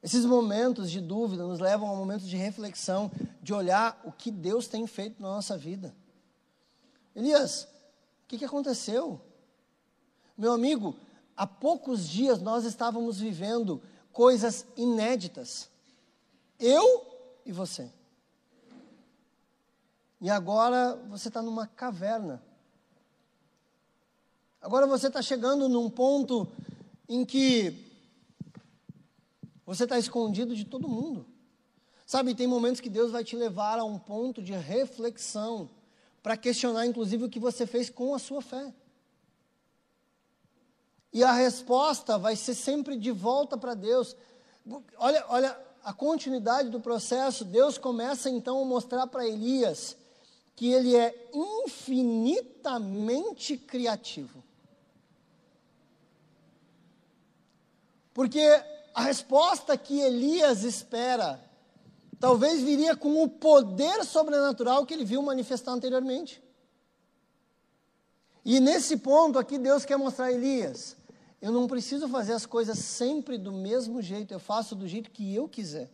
[0.04, 3.10] Esses momentos de dúvida nos levam a momentos de reflexão,
[3.42, 5.96] de olhar o que Deus tem feito na nossa vida.
[7.16, 9.18] Elias, o que, que aconteceu?
[10.36, 10.94] Meu amigo,
[11.34, 13.80] há poucos dias nós estávamos vivendo
[14.12, 15.70] coisas inéditas.
[16.60, 17.06] Eu
[17.46, 17.90] e você.
[20.20, 22.42] E agora você está numa caverna.
[24.60, 26.46] Agora você está chegando num ponto
[27.08, 27.83] em que
[29.66, 31.26] você está escondido de todo mundo.
[32.06, 35.70] Sabe, tem momentos que Deus vai te levar a um ponto de reflexão,
[36.22, 38.72] para questionar, inclusive, o que você fez com a sua fé.
[41.12, 44.16] E a resposta vai ser sempre de volta para Deus.
[44.96, 47.44] Olha, olha a continuidade do processo.
[47.44, 49.96] Deus começa então a mostrar para Elias
[50.56, 54.42] que ele é infinitamente criativo.
[58.14, 58.40] Porque
[58.94, 61.40] a resposta que Elias espera
[62.20, 66.42] talvez viria com o poder sobrenatural que ele viu manifestar anteriormente.
[68.44, 70.96] E nesse ponto aqui Deus quer mostrar a Elias,
[71.42, 75.34] eu não preciso fazer as coisas sempre do mesmo jeito, eu faço do jeito que
[75.34, 75.90] eu quiser.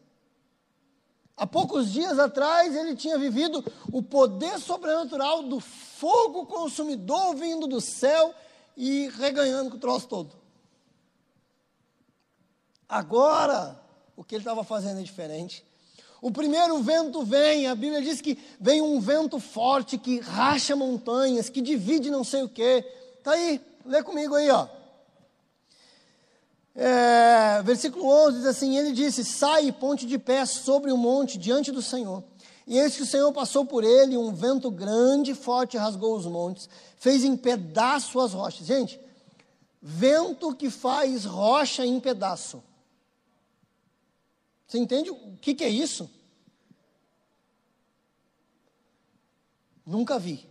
[1.37, 7.81] Há poucos dias atrás ele tinha vivido o poder sobrenatural do fogo consumidor vindo do
[7.81, 8.35] céu
[8.77, 10.40] e reganhando com o troço todo.
[12.91, 13.81] Agora,
[14.17, 15.65] o que ele estava fazendo é diferente.
[16.21, 21.49] O primeiro vento vem, a Bíblia diz que vem um vento forte que racha montanhas,
[21.49, 22.85] que divide não sei o quê.
[23.17, 24.67] Está aí, lê comigo aí, ó.
[26.75, 31.71] É, versículo 11 diz assim: Ele disse: Sai, ponte de pé sobre o monte diante
[31.71, 32.25] do Senhor.
[32.67, 36.27] E eis que o Senhor passou por ele, um vento grande e forte rasgou os
[36.27, 38.67] montes, fez em pedaço as rochas.
[38.67, 39.01] Gente,
[39.81, 42.63] vento que faz rocha em pedaço.
[44.71, 46.09] Você entende o que, que é isso?
[49.85, 50.49] Nunca vi,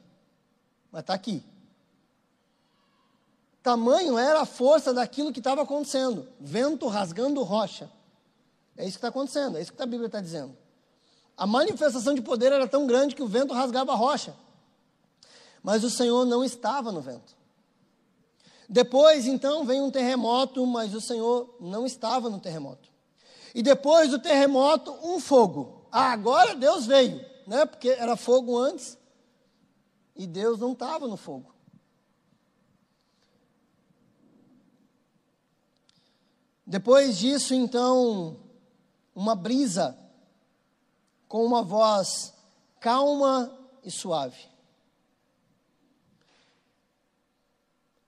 [0.92, 1.42] mas está aqui.
[3.64, 6.28] Tamanho era a força daquilo que estava acontecendo.
[6.38, 7.90] Vento rasgando rocha.
[8.76, 10.54] É isso que está acontecendo, é isso que a Bíblia está dizendo.
[11.38, 14.36] A manifestação de poder era tão grande que o vento rasgava a rocha.
[15.64, 17.38] Mas o Senhor não estava no vento.
[18.68, 22.89] Depois, então, vem um terremoto, mas o Senhor não estava no terremoto.
[23.54, 25.88] E depois do terremoto, um fogo.
[25.92, 27.66] Ah, agora Deus veio, né?
[27.66, 28.98] Porque era fogo antes
[30.16, 31.56] e Deus não estava no fogo.
[36.66, 38.38] Depois disso, então,
[39.16, 39.98] uma brisa
[41.28, 42.34] com uma voz
[42.80, 43.52] calma
[43.84, 44.48] e suave.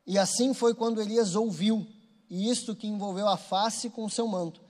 [0.06, 1.88] E assim foi quando Elias ouviu,
[2.30, 4.61] e isto que envolveu a face com o seu manto.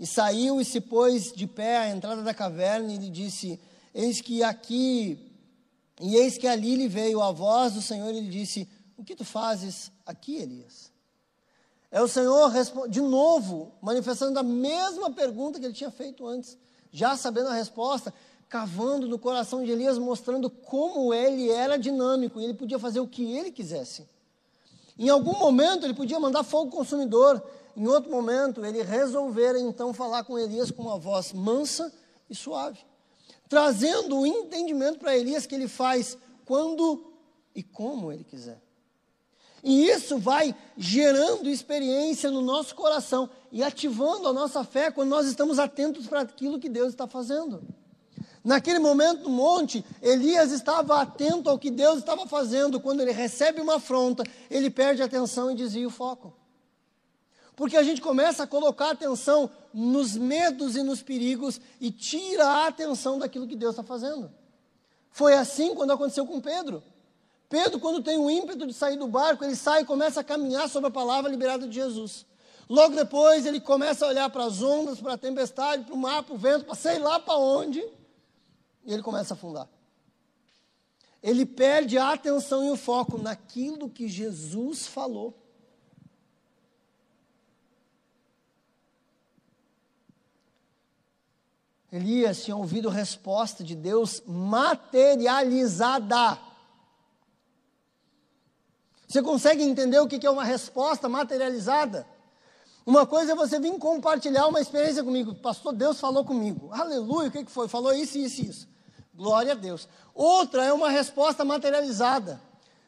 [0.00, 3.60] E saiu e se pôs de pé à entrada da caverna e lhe disse:
[3.94, 5.30] Eis que aqui,
[6.00, 9.14] e eis que ali lhe veio a voz do Senhor e lhe disse: O que
[9.14, 10.90] tu fazes aqui, Elias?
[11.90, 12.50] É o Senhor,
[12.88, 16.56] de novo, manifestando a mesma pergunta que ele tinha feito antes,
[16.90, 18.14] já sabendo a resposta,
[18.48, 23.06] cavando no coração de Elias, mostrando como ele era dinâmico e ele podia fazer o
[23.06, 24.08] que ele quisesse.
[24.98, 27.42] Em algum momento ele podia mandar fogo consumidor,
[27.76, 31.92] em outro momento ele resolvera então falar com Elias com uma voz mansa
[32.28, 32.78] e suave,
[33.48, 37.12] trazendo o entendimento para Elias que ele faz quando
[37.54, 38.60] e como ele quiser.
[39.62, 45.26] E isso vai gerando experiência no nosso coração e ativando a nossa fé quando nós
[45.26, 47.62] estamos atentos para aquilo que Deus está fazendo.
[48.42, 52.80] Naquele momento no monte, Elias estava atento ao que Deus estava fazendo.
[52.80, 56.32] Quando ele recebe uma afronta, ele perde a atenção e desvia o foco.
[57.60, 62.68] Porque a gente começa a colocar atenção nos medos e nos perigos e tira a
[62.68, 64.32] atenção daquilo que Deus está fazendo.
[65.10, 66.82] Foi assim quando aconteceu com Pedro.
[67.50, 70.70] Pedro, quando tem o ímpeto de sair do barco, ele sai e começa a caminhar
[70.70, 72.24] sobre a palavra liberada de Jesus.
[72.66, 76.22] Logo depois, ele começa a olhar para as ondas, para a tempestade, para o mar,
[76.22, 77.80] para o vento, para sei lá para onde,
[78.86, 79.68] e ele começa a afundar.
[81.22, 85.36] Ele perde a atenção e o foco naquilo que Jesus falou.
[91.92, 96.38] Elias tinha ouvido resposta de Deus materializada.
[99.08, 102.06] Você consegue entender o que é uma resposta materializada?
[102.86, 105.34] Uma coisa é você vir compartilhar uma experiência comigo.
[105.34, 106.68] Pastor, Deus falou comigo.
[106.72, 107.66] Aleluia, o que foi?
[107.66, 108.68] Falou isso, isso isso.
[109.12, 109.88] Glória a Deus.
[110.14, 112.40] Outra é uma resposta materializada.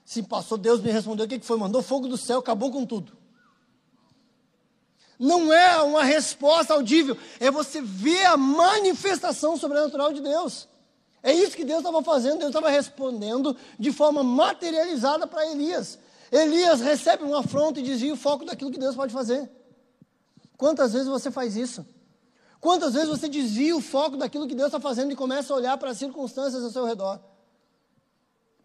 [0.05, 1.27] Sim, pastor, Deus me respondeu.
[1.27, 1.59] O que foi?
[1.59, 3.17] Mandou fogo do céu, acabou com tudo.
[5.23, 10.67] Não é uma resposta audível, é você ver a manifestação sobrenatural de Deus.
[11.23, 15.97] É isso que Deus estava fazendo, Deus estava respondendo de forma materializada para Elias.
[16.33, 19.49] Elias recebe uma afronta e desvia o foco daquilo que Deus pode fazer.
[20.57, 21.87] Quantas vezes você faz isso?
[22.61, 25.79] Quantas vezes você desvia o foco daquilo que Deus está fazendo e começa a olhar
[25.79, 27.21] para as circunstâncias ao seu redor?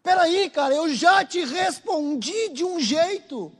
[0.02, 3.52] Peraí, cara, eu já te respondi de um jeito.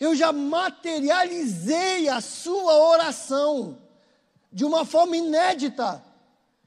[0.00, 3.78] Eu já materializei a sua oração
[4.50, 6.02] de uma forma inédita.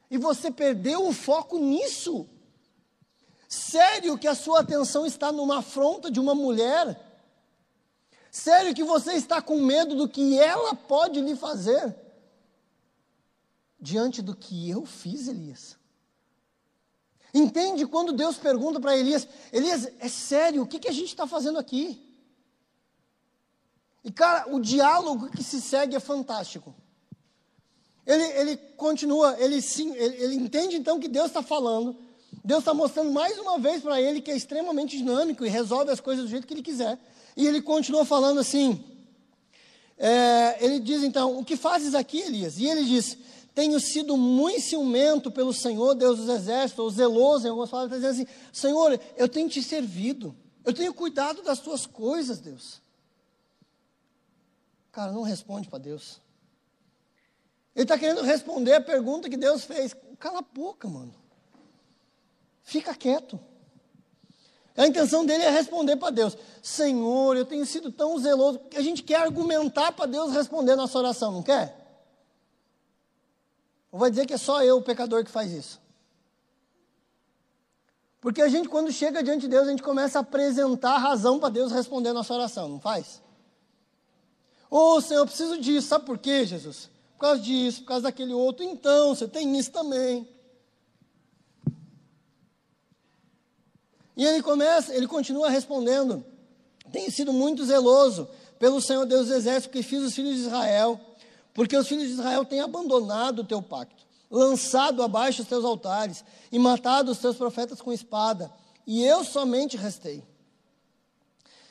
[0.10, 2.30] E você perdeu o foco nisso.
[3.50, 7.00] Sério que a sua atenção está numa afronta de uma mulher?
[8.30, 11.96] Sério que você está com medo do que ela pode lhe fazer?
[13.80, 15.76] Diante do que eu fiz, Elias.
[17.34, 21.26] Entende quando Deus pergunta para Elias: Elias, é sério, o que, que a gente está
[21.26, 22.13] fazendo aqui?
[24.04, 26.76] E cara, o diálogo que se segue é fantástico.
[28.06, 31.96] Ele, ele continua, ele, sim, ele, ele entende então que Deus está falando,
[32.44, 36.02] Deus está mostrando mais uma vez para ele que é extremamente dinâmico e resolve as
[36.02, 37.00] coisas do jeito que ele quiser.
[37.36, 38.84] E ele continua falando assim.
[39.98, 42.58] É, ele diz então: O que fazes aqui, Elias?
[42.58, 43.18] E ele diz:
[43.56, 48.10] Tenho sido muito ciumento pelo Senhor, Deus dos exércitos, ou zeloso, em algumas palavras, está
[48.10, 50.36] dizendo assim: Senhor, eu tenho te servido,
[50.66, 52.82] eu tenho cuidado das tuas coisas, Deus.
[54.94, 56.22] Cara, não responde para Deus.
[57.76, 59.96] Ele está querendo responder a pergunta que Deus fez.
[60.20, 61.14] Cala a boca, mano.
[62.62, 63.40] Fica quieto.
[64.78, 68.62] A intenção dele é responder para Deus: Senhor, eu tenho sido tão zeloso.
[68.76, 71.76] A gente quer argumentar para Deus responder nossa oração, não quer?
[73.92, 75.82] Ou vai dizer que é só eu, o pecador, que faz isso?
[78.22, 81.40] Porque a gente, quando chega diante de Deus, a gente começa a apresentar a razão
[81.40, 83.23] para Deus responder nossa oração, não faz?
[84.74, 86.90] Ô oh, Senhor, eu preciso disso, sabe por quê, Jesus?
[87.14, 88.66] Por causa disso, por causa daquele outro.
[88.66, 90.28] Então, você tem isso também.
[94.18, 96.26] E ele começa, ele continua respondendo:
[96.92, 101.00] Tenho sido muito zeloso pelo Senhor Deus dos Exércitos que fiz os filhos de Israel,
[101.54, 106.26] porque os filhos de Israel têm abandonado o teu pacto, lançado abaixo os teus altares
[106.52, 108.52] e matado os teus profetas com espada,
[108.88, 110.24] e eu somente restei.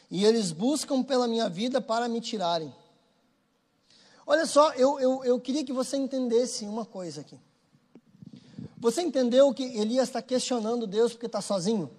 [0.08, 2.72] E eles buscam pela minha vida para me tirarem.
[4.26, 7.38] Olha só, eu, eu, eu queria que você entendesse uma coisa aqui.
[8.78, 11.90] Você entendeu que Elias está questionando Deus porque está sozinho?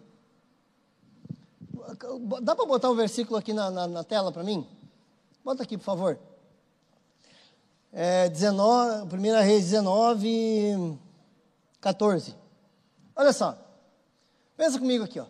[2.42, 4.68] Dá para botar o versículo aqui na, na, na tela para mim?
[5.44, 6.20] Bota aqui, por favor.
[7.92, 10.98] É 19, 1 Reis 19,
[11.80, 12.36] 14.
[13.16, 13.58] Olha só.
[14.58, 15.26] Pensa comigo aqui, ó.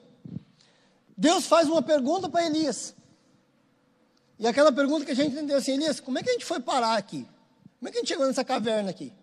[1.18, 2.96] Deus faz uma pergunta para Elias.
[4.40, 6.60] E aquela pergunta que a gente entendeu assim, Elias, como é que a gente foi
[6.60, 7.28] parar aqui?
[7.80, 9.14] Como é que a gente chegou nessa caverna aqui?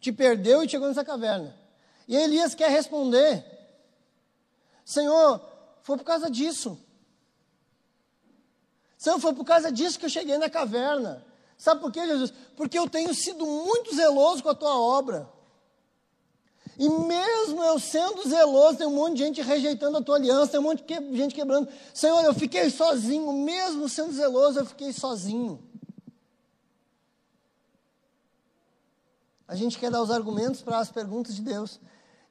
[0.00, 1.54] Te perdeu e chegou nessa caverna.
[2.06, 3.44] E Elias quer responder:
[4.84, 5.40] Senhor,
[5.82, 6.78] foi por causa disso.
[8.96, 11.24] Senhor, foi por causa disso que eu cheguei na caverna.
[11.58, 12.32] Sabe por quê, Jesus?
[12.56, 15.28] Porque eu tenho sido muito zeloso com a tua obra.
[16.78, 20.60] E mesmo eu sendo zeloso, tem um monte de gente rejeitando a tua aliança, tem
[20.60, 21.68] um monte de gente quebrando.
[21.94, 25.62] Senhor, eu fiquei sozinho, mesmo sendo zeloso, eu fiquei sozinho.
[29.48, 31.80] A gente quer dar os argumentos para as perguntas de Deus.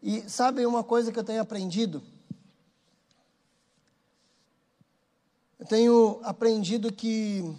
[0.04, 2.04] E sabe uma coisa que eu tenho aprendido?
[5.58, 7.56] Eu tenho aprendido que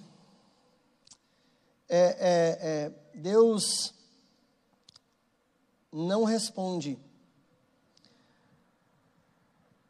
[1.88, 3.94] é, é, é, Deus
[5.96, 6.98] não responde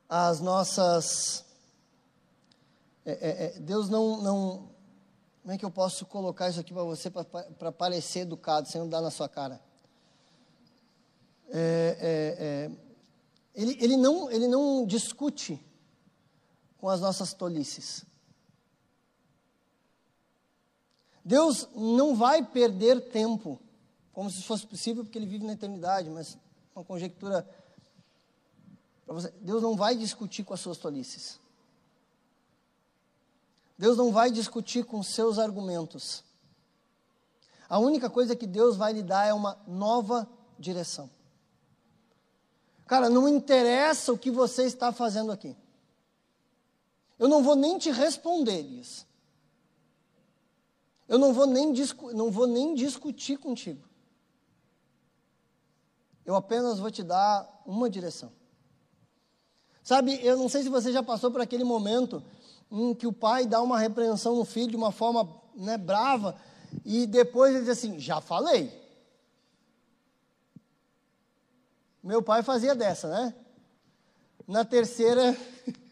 [0.08, 1.44] às nossas.
[3.04, 4.68] É, é, é, Deus não, não.
[5.42, 9.00] Como é que eu posso colocar isso aqui para você para parecer educado, sem dar
[9.00, 9.60] na sua cara?
[13.54, 15.64] ele, ele, não, ele não discute
[16.76, 18.04] com as nossas tolices.
[21.24, 23.60] Deus não vai perder tempo,
[24.16, 26.38] como se fosse possível, porque Ele vive na eternidade, mas
[26.74, 27.46] uma conjectura
[29.06, 29.30] você.
[29.42, 31.38] Deus não vai discutir com as suas tolices.
[33.76, 36.24] Deus não vai discutir com seus argumentos.
[37.68, 40.26] A única coisa que Deus vai lhe dar é uma nova
[40.58, 41.10] direção.
[42.86, 45.54] Cara, não interessa o que você está fazendo aqui.
[47.18, 49.06] Eu não vou nem te responder isso.
[51.06, 51.70] Eu não vou nem,
[52.14, 53.85] não vou nem discutir contigo.
[56.26, 58.32] Eu apenas vou te dar uma direção.
[59.82, 62.20] Sabe, eu não sei se você já passou por aquele momento
[62.68, 66.36] em que o pai dá uma repreensão no filho de uma forma né, brava
[66.84, 68.84] e depois ele diz assim: Já falei.
[72.02, 73.32] Meu pai fazia dessa, né?
[74.48, 75.36] Na terceira.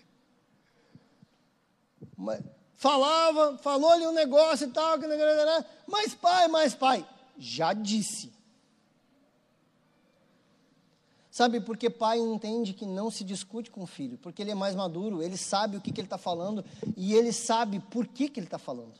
[2.74, 4.98] falava, falou ali um negócio e tal,
[5.86, 7.06] mas pai, mas pai,
[7.38, 8.33] já disse.
[11.34, 14.76] Sabe, porque pai entende que não se discute com o filho, porque ele é mais
[14.76, 16.64] maduro, ele sabe o que, que ele está falando
[16.96, 18.94] e ele sabe por que, que ele está falando.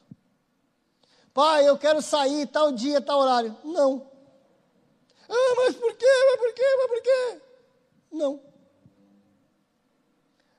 [1.33, 3.57] Pai, eu quero sair tal dia, tal horário.
[3.63, 4.11] Não.
[5.29, 6.07] Ah, mas por quê?
[6.31, 6.77] Mas por quê?
[6.77, 7.43] Mas por quê?
[8.11, 8.41] Não.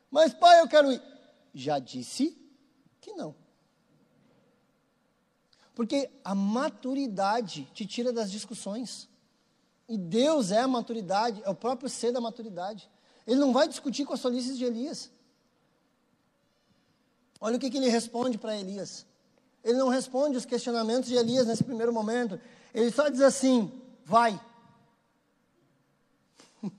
[0.10, 1.04] Mas pai, eu quero ir.
[1.54, 2.38] Já disse
[3.02, 3.36] que não.
[5.76, 9.10] Porque a maturidade te tira das discussões.
[9.88, 12.90] E Deus é a maturidade, é o próprio ser da maturidade.
[13.26, 15.12] Ele não vai discutir com as solícitas de Elias.
[17.40, 19.06] Olha o que, que ele responde para Elias.
[19.64, 22.40] Ele não responde os questionamentos de Elias nesse primeiro momento.
[22.74, 23.72] Ele só diz assim:
[24.04, 24.40] vai.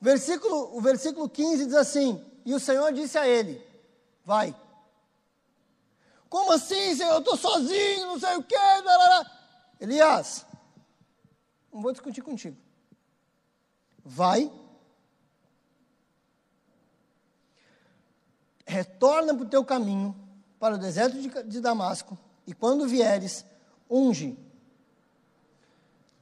[0.00, 3.64] versículo, o versículo 15 diz assim: E o Senhor disse a ele:
[4.24, 4.54] Vai.
[6.28, 7.12] Como assim, Senhor?
[7.12, 8.56] Eu estou sozinho, não sei o quê.
[9.80, 10.46] Elias,
[11.72, 12.56] não vou discutir contigo.
[14.04, 14.50] Vai.
[18.66, 20.14] Retorna para o teu caminho,
[20.58, 23.44] para o deserto de, de Damasco, e quando vieres,
[23.88, 24.38] unge.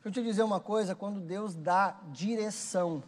[0.02, 3.02] Deixa eu te dizer uma coisa: quando Deus dá direção,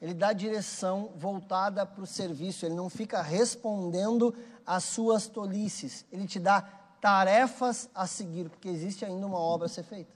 [0.00, 6.26] ele dá direção voltada para o serviço, ele não fica respondendo às suas tolices, ele
[6.26, 6.62] te dá
[7.00, 10.12] tarefas a seguir, porque existe ainda uma obra a ser feita,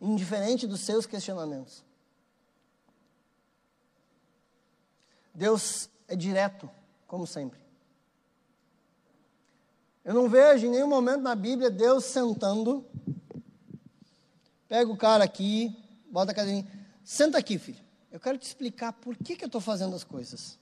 [0.00, 1.84] indiferente dos seus questionamentos.
[5.34, 6.70] Deus é direto,
[7.06, 7.58] como sempre.
[10.04, 12.84] Eu não vejo em nenhum momento na Bíblia Deus sentando,
[14.68, 15.76] pega o cara aqui,
[16.10, 16.66] bota a cadeirinha,
[17.04, 17.84] senta aqui, filho.
[18.10, 20.58] Eu quero te explicar por que, que eu estou fazendo as coisas.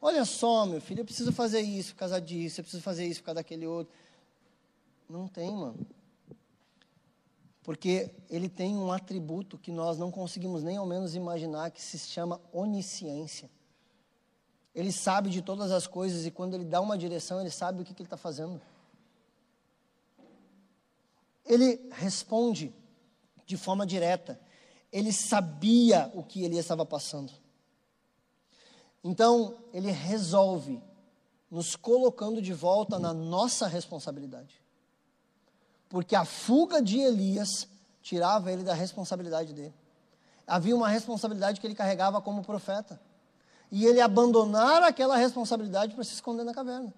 [0.00, 3.20] Olha só, meu filho, eu preciso fazer isso por causa disso, eu preciso fazer isso
[3.20, 3.92] por causa daquele outro.
[5.08, 5.84] Não tem, mano.
[7.68, 11.98] Porque ele tem um atributo que nós não conseguimos nem ao menos imaginar, que se
[11.98, 13.50] chama onisciência.
[14.74, 17.84] Ele sabe de todas as coisas e quando ele dá uma direção, ele sabe o
[17.84, 18.58] que, que ele está fazendo.
[21.44, 22.74] Ele responde
[23.44, 24.40] de forma direta
[24.90, 27.30] ele sabia o que ele estava passando.
[29.04, 30.82] Então, ele resolve
[31.50, 34.62] nos colocando de volta na nossa responsabilidade.
[35.88, 37.66] Porque a fuga de Elias
[38.02, 39.74] tirava ele da responsabilidade dele.
[40.46, 43.00] Havia uma responsabilidade que ele carregava como profeta.
[43.70, 46.92] E ele abandonar aquela responsabilidade para se esconder na caverna.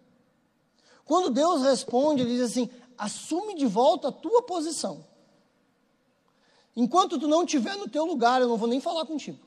[1.04, 5.04] Quando Deus responde, ele diz assim: assume de volta a tua posição.
[6.76, 9.38] Enquanto tu não estiver no teu lugar, eu não vou nem falar contigo.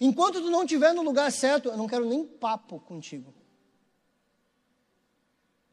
[0.00, 3.32] Enquanto tu não estiver no lugar certo, eu não quero nem papo contigo.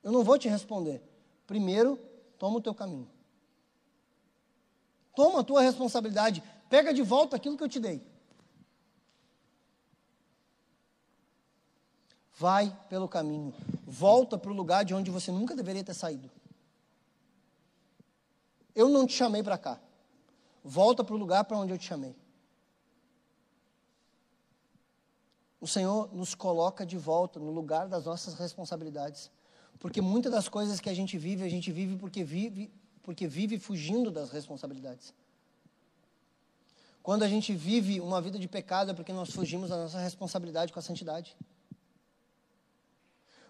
[0.05, 1.01] Eu não vou te responder.
[1.47, 1.97] Primeiro,
[2.37, 3.09] toma o teu caminho.
[5.15, 6.43] Toma a tua responsabilidade.
[6.69, 8.05] Pega de volta aquilo que eu te dei.
[12.37, 13.51] Vai pelo caminho.
[13.83, 16.29] Volta para o lugar de onde você nunca deveria ter saído.
[18.75, 19.79] Eu não te chamei para cá.
[20.63, 22.15] Volta para o lugar para onde eu te chamei.
[25.59, 29.31] O Senhor nos coloca de volta no lugar das nossas responsabilidades.
[29.79, 32.71] Porque muitas das coisas que a gente vive, a gente vive porque vive,
[33.03, 35.13] porque vive fugindo das responsabilidades.
[37.03, 40.73] Quando a gente vive uma vida de pecado é porque nós fugimos da nossa responsabilidade
[40.73, 41.37] com a santidade.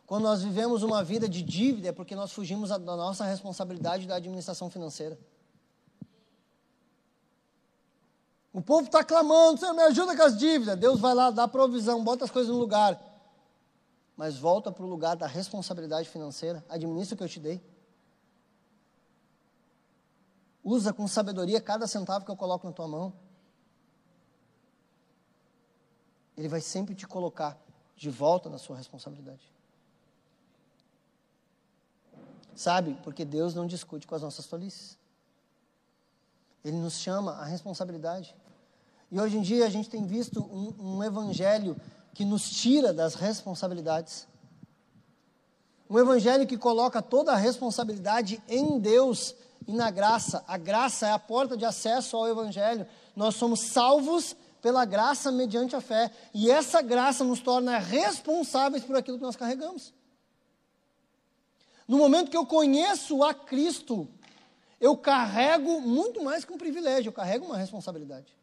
[0.06, 4.16] Quando nós vivemos uma vida de dívida é porque nós fugimos da nossa responsabilidade da
[4.16, 5.18] administração financeira.
[8.52, 10.78] O povo está clamando, Senhor, me ajuda com as dívidas.
[10.78, 13.02] Deus vai lá, dá provisão, bota as coisas no lugar.
[14.16, 16.64] Mas volta para o lugar da responsabilidade financeira.
[16.70, 17.62] Administra o que eu te dei.
[20.64, 23.14] Usa com sabedoria cada centavo que eu coloco na tua mão.
[26.38, 27.58] Ele vai sempre te colocar
[27.96, 29.54] de volta na sua responsabilidade.
[32.56, 32.98] Sabe?
[33.04, 34.98] Porque Deus não discute com as nossas tolices.
[36.64, 38.36] Ele nos chama à responsabilidade.
[39.12, 41.80] E hoje em dia a gente tem visto um, um evangelho
[42.16, 44.26] que nos tira das responsabilidades.
[45.90, 49.36] Um evangelho que coloca toda a responsabilidade em Deus
[49.68, 50.44] e na graça.
[50.48, 52.88] A graça é a porta de acesso ao evangelho.
[53.16, 56.10] Nós somos salvos pela graça mediante a fé.
[56.34, 59.94] E essa graça nos torna responsáveis por aquilo que nós carregamos.
[61.86, 64.08] No momento que eu conheço a Cristo,
[64.80, 68.34] eu carrego muito mais que um privilégio, eu carrego uma responsabilidade.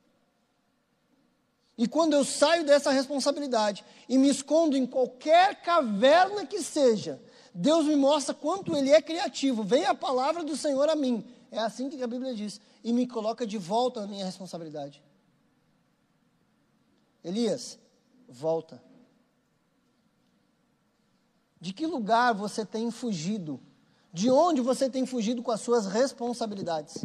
[1.76, 7.20] E quando eu saio dessa responsabilidade e me escondo em qualquer caverna que seja,
[7.54, 9.62] Deus me mostra quanto Ele é criativo.
[9.62, 11.24] Vem a palavra do Senhor a mim.
[11.50, 12.60] É assim que a Bíblia diz.
[12.84, 15.02] E me coloca de volta na minha responsabilidade.
[17.22, 17.78] Elias,
[18.28, 18.82] volta.
[21.60, 23.60] De que lugar você tem fugido?
[24.12, 27.04] De onde você tem fugido com as suas responsabilidades?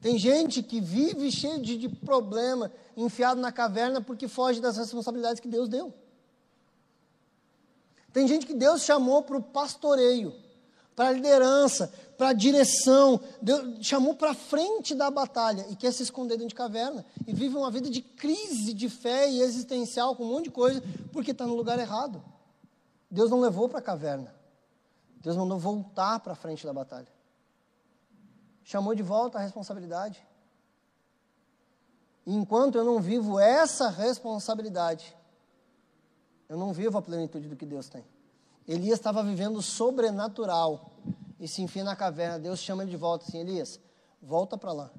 [0.00, 5.40] Tem gente que vive cheio de, de problema, enfiado na caverna porque foge das responsabilidades
[5.40, 5.92] que Deus deu.
[8.12, 10.34] Tem gente que Deus chamou para o pastoreio,
[10.96, 16.02] para a liderança, para a direção, Deus chamou para frente da batalha e quer se
[16.02, 20.24] esconder dentro de caverna e vive uma vida de crise de fé e existencial com
[20.24, 20.82] um monte de coisa
[21.12, 22.22] porque está no lugar errado.
[23.10, 24.34] Deus não levou para a caverna,
[25.22, 27.19] Deus mandou voltar para frente da batalha.
[28.70, 30.24] Chamou de volta a responsabilidade.
[32.24, 35.12] E enquanto eu não vivo essa responsabilidade,
[36.48, 38.04] eu não vivo a plenitude do que Deus tem.
[38.68, 40.88] Elias estava vivendo sobrenatural
[41.40, 42.38] e se enfia na caverna.
[42.38, 43.80] Deus chama ele de volta assim: Elias,
[44.22, 44.90] volta para lá.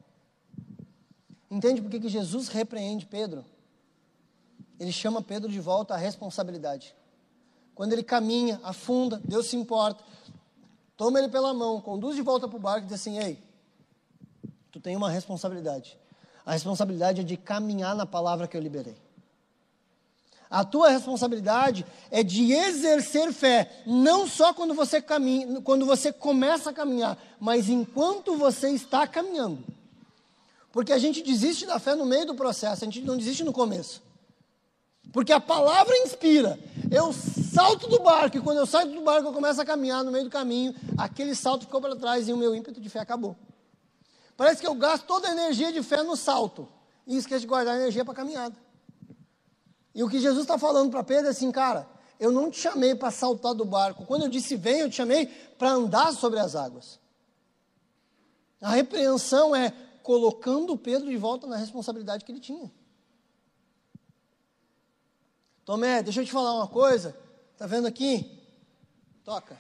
[1.50, 3.46] Entende por que, que Jesus repreende Pedro?
[4.78, 6.94] Ele chama Pedro de volta à responsabilidade.
[7.74, 10.04] Quando ele caminha, afunda, Deus se importa,
[10.98, 13.51] toma ele pela mão, conduz de volta para o barco e diz assim: Ei,
[14.72, 15.98] tu tem uma responsabilidade.
[16.46, 18.96] A responsabilidade é de caminhar na palavra que eu liberei.
[20.50, 26.72] A tua responsabilidade é de exercer fé, não só quando você caminha, quando você começa
[26.72, 29.64] a caminhar, mas enquanto você está caminhando.
[30.74, 33.54] Porque a gente desiste da fé no meio do processo, a gente não desiste no
[33.54, 34.02] começo.
[35.14, 36.60] Porque a palavra inspira.
[36.90, 40.12] Eu salto do barco, e quando eu saio do barco, eu começo a caminhar no
[40.12, 43.38] meio do caminho, aquele salto ficou para trás e o meu ímpeto de fé acabou.
[44.42, 46.68] Parece que eu gasto toda a energia de fé no salto
[47.06, 48.56] e esqueço de guardar a energia para a caminhada.
[49.94, 51.88] E o que Jesus está falando para Pedro é assim, cara,
[52.20, 54.04] eu não te chamei para saltar do barco.
[54.04, 57.00] Quando eu disse vem, eu te chamei para andar sobre as águas.
[58.60, 59.72] A repreensão é
[60.02, 62.72] colocando Pedro de volta na responsabilidade que ele tinha.
[65.64, 67.16] Tomé, deixa eu te falar uma coisa.
[67.54, 68.42] Está vendo aqui?
[69.24, 69.56] Toca.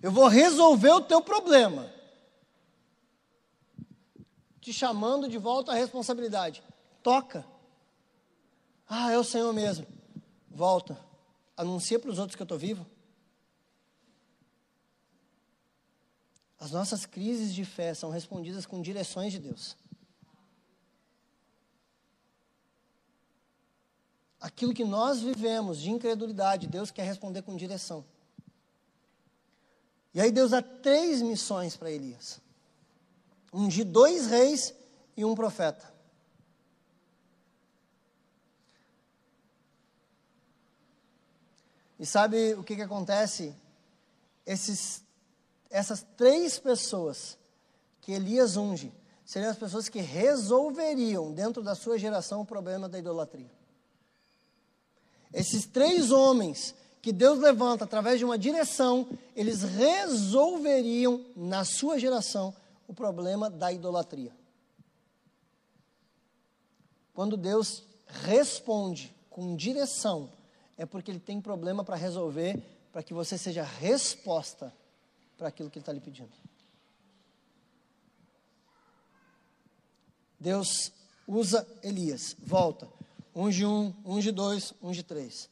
[0.00, 1.95] Eu vou resolver o teu problema.
[4.66, 6.60] Te chamando de volta à responsabilidade.
[7.00, 7.46] Toca.
[8.88, 9.86] Ah, é o Senhor mesmo.
[10.50, 11.00] Volta.
[11.56, 12.84] Anuncia para os outros que eu estou vivo.
[16.58, 19.76] As nossas crises de fé são respondidas com direções de Deus.
[24.40, 28.04] Aquilo que nós vivemos de incredulidade, Deus quer responder com direção.
[30.12, 32.44] E aí Deus dá três missões para Elias:
[33.68, 34.74] de dois reis
[35.16, 35.94] e um profeta.
[41.98, 43.54] E sabe o que, que acontece?
[44.44, 45.02] Esses,
[45.70, 47.38] essas três pessoas
[48.02, 48.92] que Elias unge
[49.24, 53.50] seriam as pessoas que resolveriam, dentro da sua geração, o problema da idolatria.
[55.32, 62.54] Esses três homens que Deus levanta através de uma direção, eles resolveriam na sua geração
[62.86, 64.34] o problema da idolatria.
[67.12, 70.30] Quando Deus responde com direção,
[70.76, 72.62] é porque Ele tem problema para resolver,
[72.92, 74.72] para que você seja resposta
[75.36, 76.32] para aquilo que Ele está lhe pedindo.
[80.38, 80.92] Deus
[81.26, 82.88] usa Elias, volta,
[83.34, 85.48] unge um, unge dois, unge três.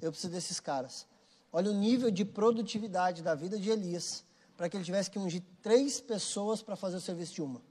[0.00, 1.06] Eu preciso desses caras.
[1.52, 4.24] Olha o nível de produtividade da vida de Elias,
[4.58, 7.62] para que ele tivesse que ungir três pessoas para fazer o serviço de uma.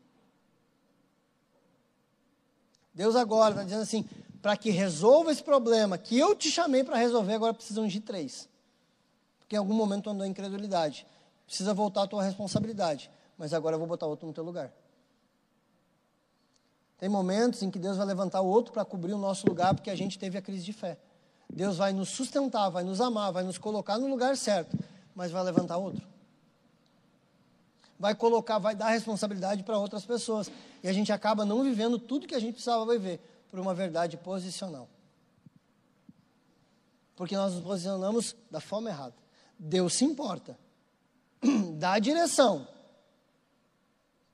[2.94, 4.06] Deus agora está dizendo assim:
[4.42, 8.48] para que resolva esse problema que eu te chamei para resolver, agora precisa ungir três.
[9.38, 11.06] Porque em algum momento andou em incredulidade.
[11.46, 13.12] Precisa voltar a tua responsabilidade.
[13.38, 14.72] Mas agora eu vou botar outro no teu lugar.
[16.98, 19.96] Tem momentos em que Deus vai levantar outro para cobrir o nosso lugar, porque a
[19.96, 20.98] gente teve a crise de fé.
[21.50, 24.78] Deus vai nos sustentar, vai nos amar, vai nos colocar no lugar certo,
[25.14, 26.17] mas vai levantar outro.
[28.00, 30.52] Vai colocar, vai dar responsabilidade para outras pessoas.
[30.84, 33.20] E a gente acaba não vivendo tudo que a gente precisava viver
[33.50, 34.88] por uma verdade posicional.
[37.16, 39.16] Porque nós nos posicionamos da forma errada.
[39.58, 40.58] Deus se importa,
[41.80, 42.68] dá a direção,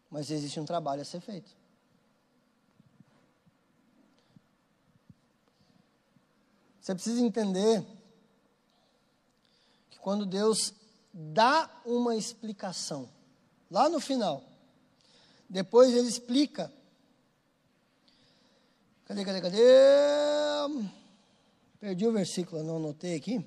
[0.10, 1.56] mas existe um trabalho a ser feito.
[6.82, 7.82] Você precisa entender
[9.90, 10.74] que quando Deus
[11.14, 13.08] dá uma explicação,
[13.74, 14.44] lá no final,
[15.50, 16.72] depois ele explica.
[19.06, 19.58] Cadê, cadê, cadê?
[21.80, 23.44] Perdi o versículo, não anotei aqui.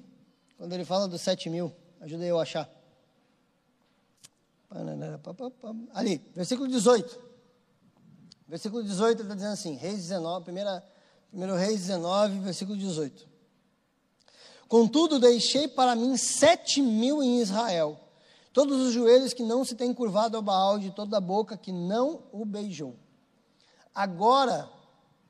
[0.58, 2.68] Quando ele fala dos sete mil, ajudei eu a achar.
[5.94, 7.20] Ali, versículo 18.
[8.48, 10.84] Versículo 18 ele está dizendo assim, Reis 19, primeira
[11.32, 13.28] 1 Reis 19, versículo 18.
[14.66, 18.05] Contudo, deixei para mim sete mil em Israel,
[18.56, 21.70] todos os joelhos que não se têm curvado ao Baal, de toda a boca que
[21.70, 22.96] não o beijou.
[23.94, 24.66] Agora,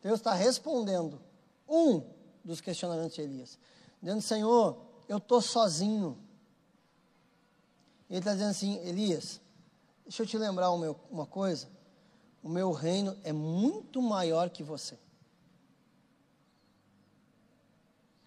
[0.01, 1.21] Deus está respondendo
[1.69, 2.05] um
[2.45, 3.59] dos questionamentos de Elias,
[4.01, 4.77] dizendo: Senhor,
[5.09, 6.17] eu estou sozinho.
[8.09, 9.41] Ele está dizendo assim: Elias,
[10.05, 11.69] deixa eu te lembrar uma coisa,
[12.45, 14.97] o meu reino é muito maior que você.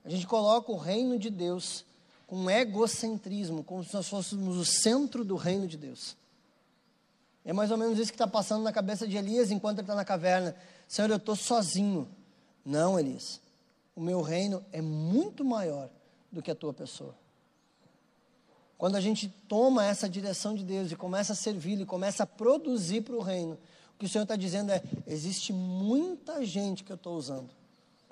[0.03, 1.85] A gente coloca o reino de Deus
[2.29, 6.15] com egocentrismo, como se nós fôssemos o centro do reino de Deus.
[7.43, 9.95] É mais ou menos isso que está passando na cabeça de Elias enquanto ele está
[9.95, 10.55] na caverna.
[10.87, 12.07] Senhor, eu estou sozinho.
[12.63, 13.41] Não, Elias.
[13.95, 15.89] O meu reino é muito maior
[16.31, 17.15] do que a tua pessoa.
[18.77, 22.27] Quando a gente toma essa direção de Deus e começa a servir e começa a
[22.27, 23.57] produzir para o reino,
[23.95, 27.49] o que o Senhor está dizendo é: existe muita gente que eu estou usando.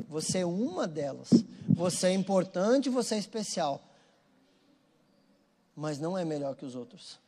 [0.10, 1.30] Você é uma delas.
[1.70, 3.84] Você é importante, você é especial.
[5.78, 7.20] Mas não é melhor que os outros.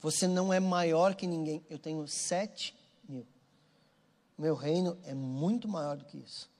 [0.00, 1.64] Você não é maior que ninguém.
[1.70, 2.76] Eu tenho sete
[3.08, 3.24] mil.
[4.36, 6.50] Meu reino é muito maior do que isso.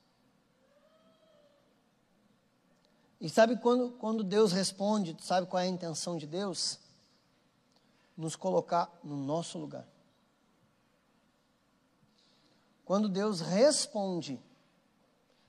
[3.20, 6.78] E sabe quando, quando Deus responde, sabe qual é a intenção de Deus?
[8.16, 9.88] Nos colocar no nosso lugar.
[12.84, 14.40] Quando Deus responde,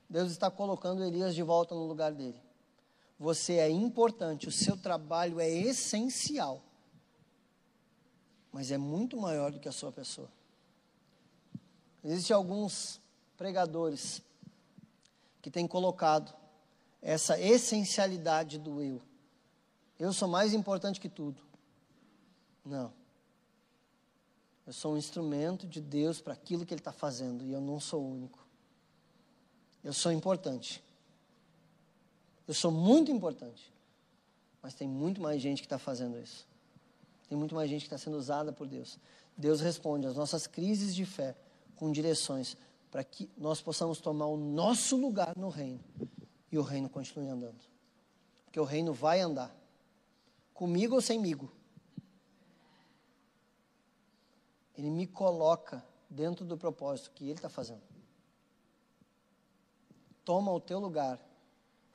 [0.09, 2.41] Deus está colocando Elias de volta no lugar dele.
[3.21, 6.59] Você é importante, o seu trabalho é essencial,
[8.51, 10.27] mas é muito maior do que a sua pessoa.
[12.03, 12.99] Existem alguns
[13.37, 14.23] pregadores
[15.39, 16.35] que têm colocado
[16.99, 18.99] essa essencialidade do eu.
[19.99, 21.43] Eu sou mais importante que tudo.
[22.65, 22.91] Não.
[24.65, 27.79] Eu sou um instrumento de Deus para aquilo que Ele está fazendo e eu não
[27.79, 28.43] sou único.
[29.83, 30.83] Eu sou importante.
[32.51, 33.71] Eu sou muito importante.
[34.61, 36.45] Mas tem muito mais gente que está fazendo isso.
[37.29, 38.99] Tem muito mais gente que está sendo usada por Deus.
[39.37, 41.33] Deus responde às nossas crises de fé
[41.77, 42.57] com direções
[42.91, 45.79] para que nós possamos tomar o nosso lugar no reino
[46.51, 47.61] e o reino continue andando.
[48.43, 49.55] Porque o reino vai andar,
[50.53, 51.49] comigo ou semigo.
[54.77, 57.83] Ele me coloca dentro do propósito que Ele está fazendo.
[60.25, 61.17] Toma o teu lugar,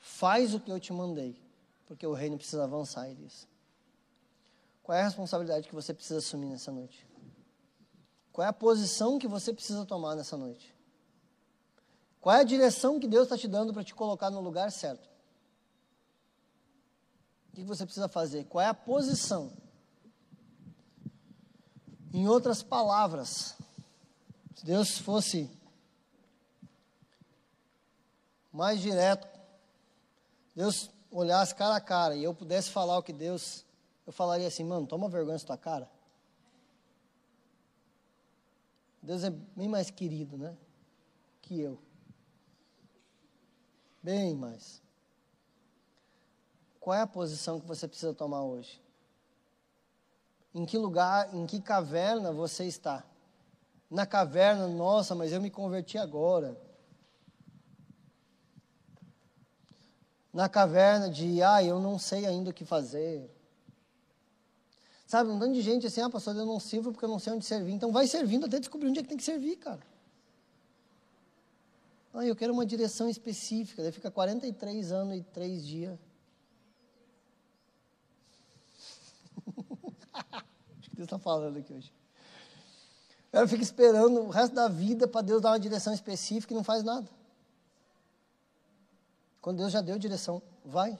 [0.06, 1.36] faz o que eu te mandei,
[1.84, 3.46] porque o reino precisa avançar, Elias.
[4.82, 7.04] Qual é a responsabilidade que você precisa assumir nessa noite?
[8.32, 10.72] Qual é a posição que você precisa tomar nessa noite?
[12.20, 15.08] Qual é a direção que Deus está te dando para te colocar no lugar certo?
[17.50, 18.44] O que você precisa fazer?
[18.44, 19.52] Qual é a posição?
[22.12, 23.56] Em outras palavras,
[24.54, 25.50] se Deus fosse
[28.52, 29.35] mais direto,
[30.56, 33.64] Deus olhasse cara a cara e eu pudesse falar o que Deus,
[34.06, 35.88] eu falaria assim, mano, toma vergonha da tua cara.
[39.02, 40.56] Deus é bem mais querido, né?
[41.42, 41.78] Que eu.
[44.02, 44.82] Bem mais.
[46.80, 48.80] Qual é a posição que você precisa tomar hoje?
[50.54, 53.04] Em que lugar, em que caverna você está?
[53.90, 56.56] Na caverna, nossa, mas eu me converti agora.
[60.36, 63.30] Na caverna de, ah, eu não sei ainda o que fazer.
[65.06, 67.32] Sabe, um tanto de gente assim, ah, pastor, eu não sirvo porque eu não sei
[67.32, 67.72] onde servir.
[67.72, 69.80] Então vai servindo até descobrir onde é que tem que servir, cara.
[72.12, 73.82] Ah, eu quero uma direção específica.
[73.82, 75.98] Daí fica 43 anos e 3 dias
[80.78, 81.90] Acho que Deus está falando aqui hoje.
[83.32, 86.64] Cara fica esperando o resto da vida para Deus dar uma direção específica e não
[86.64, 87.08] faz nada.
[89.46, 90.98] Quando Deus já deu direção, vai.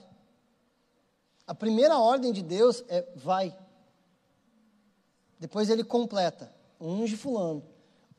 [1.45, 3.53] A primeira ordem de Deus é vai.
[5.37, 6.49] Depois ele completa.
[6.79, 7.61] Unge fulano,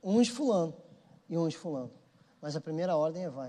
[0.05, 0.77] unge fulano
[1.31, 1.91] e unge fulano.
[2.43, 3.49] Mas a primeira ordem é vai.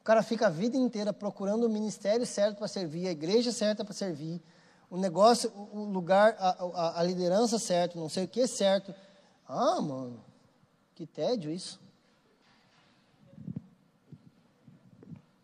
[0.00, 3.84] O cara fica a vida inteira procurando o ministério certo para servir, a igreja certa
[3.84, 4.40] para servir,
[4.88, 8.94] o negócio, o lugar, a, a, a liderança certa, não sei o que certo.
[9.48, 10.24] Ah, mano,
[10.94, 11.87] que tédio isso.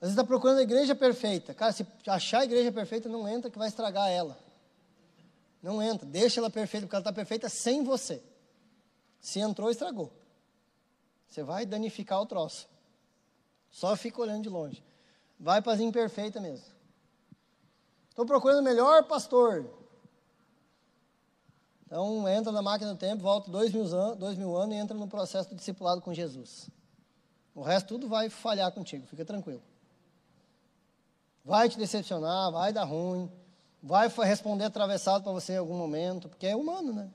[0.05, 1.55] Às vezes está procurando a igreja perfeita.
[1.55, 4.38] Cara, se achar a igreja perfeita, não entra que vai estragar ela.
[5.62, 8.22] Não entra, deixa ela perfeita, porque ela está perfeita sem você.
[9.18, 10.12] Se entrou, estragou.
[11.26, 12.68] Você vai danificar o troço.
[13.70, 14.84] Só fica olhando de longe.
[15.40, 16.66] Vai para as imperfeitas mesmo.
[18.11, 19.70] Estou procurando o melhor pastor.
[21.86, 24.94] Então, entra na máquina do tempo, volta dois mil, anos, dois mil anos e entra
[24.94, 26.68] no processo do discipulado com Jesus.
[27.55, 29.62] O resto tudo vai falhar contigo, fica tranquilo.
[31.45, 33.30] Vai te decepcionar, vai dar ruim,
[33.82, 37.11] vai responder atravessado para você em algum momento, porque é humano, né?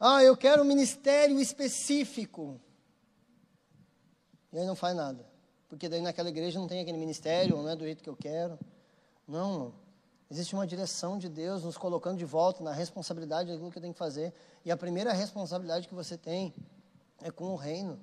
[0.00, 2.60] Ah, eu quero um ministério específico.
[4.52, 5.28] E aí não faz nada
[5.68, 8.58] porque daí naquela igreja não tem aquele ministério, não é do jeito que eu quero.
[9.26, 9.74] Não.
[10.30, 13.92] Existe uma direção de Deus nos colocando de volta na responsabilidade daquilo que eu tenho
[13.92, 14.32] que fazer.
[14.64, 16.54] E a primeira responsabilidade que você tem
[17.20, 18.00] é com o reino.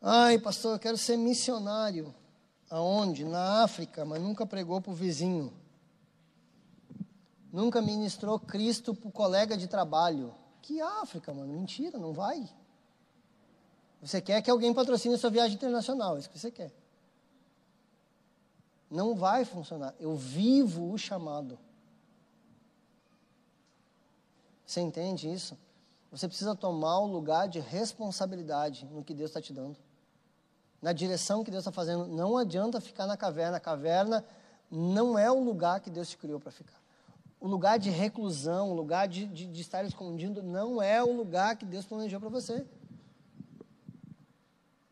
[0.00, 2.14] Ai, pastor, eu quero ser missionário.
[2.70, 3.24] Aonde?
[3.24, 5.52] Na África, mas nunca pregou para o vizinho.
[7.52, 10.34] Nunca ministrou Cristo para o colega de trabalho.
[10.62, 11.52] Que África, mano?
[11.52, 12.48] Mentira, não vai.
[14.00, 16.72] Você quer que alguém patrocine a sua viagem internacional, é isso que você quer.
[18.90, 19.94] Não vai funcionar.
[20.00, 21.58] Eu vivo o chamado.
[24.64, 25.58] Você entende isso?
[26.10, 29.76] Você precisa tomar o lugar de responsabilidade no que Deus está te dando.
[30.80, 32.06] Na direção que Deus está fazendo.
[32.06, 33.56] Não adianta ficar na caverna.
[33.58, 34.24] A caverna
[34.70, 36.80] não é o lugar que Deus te criou para ficar.
[37.40, 41.56] O lugar de reclusão, o lugar de, de, de estar escondido, não é o lugar
[41.56, 42.66] que Deus planejou para você.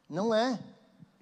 [0.08, 0.58] Não é.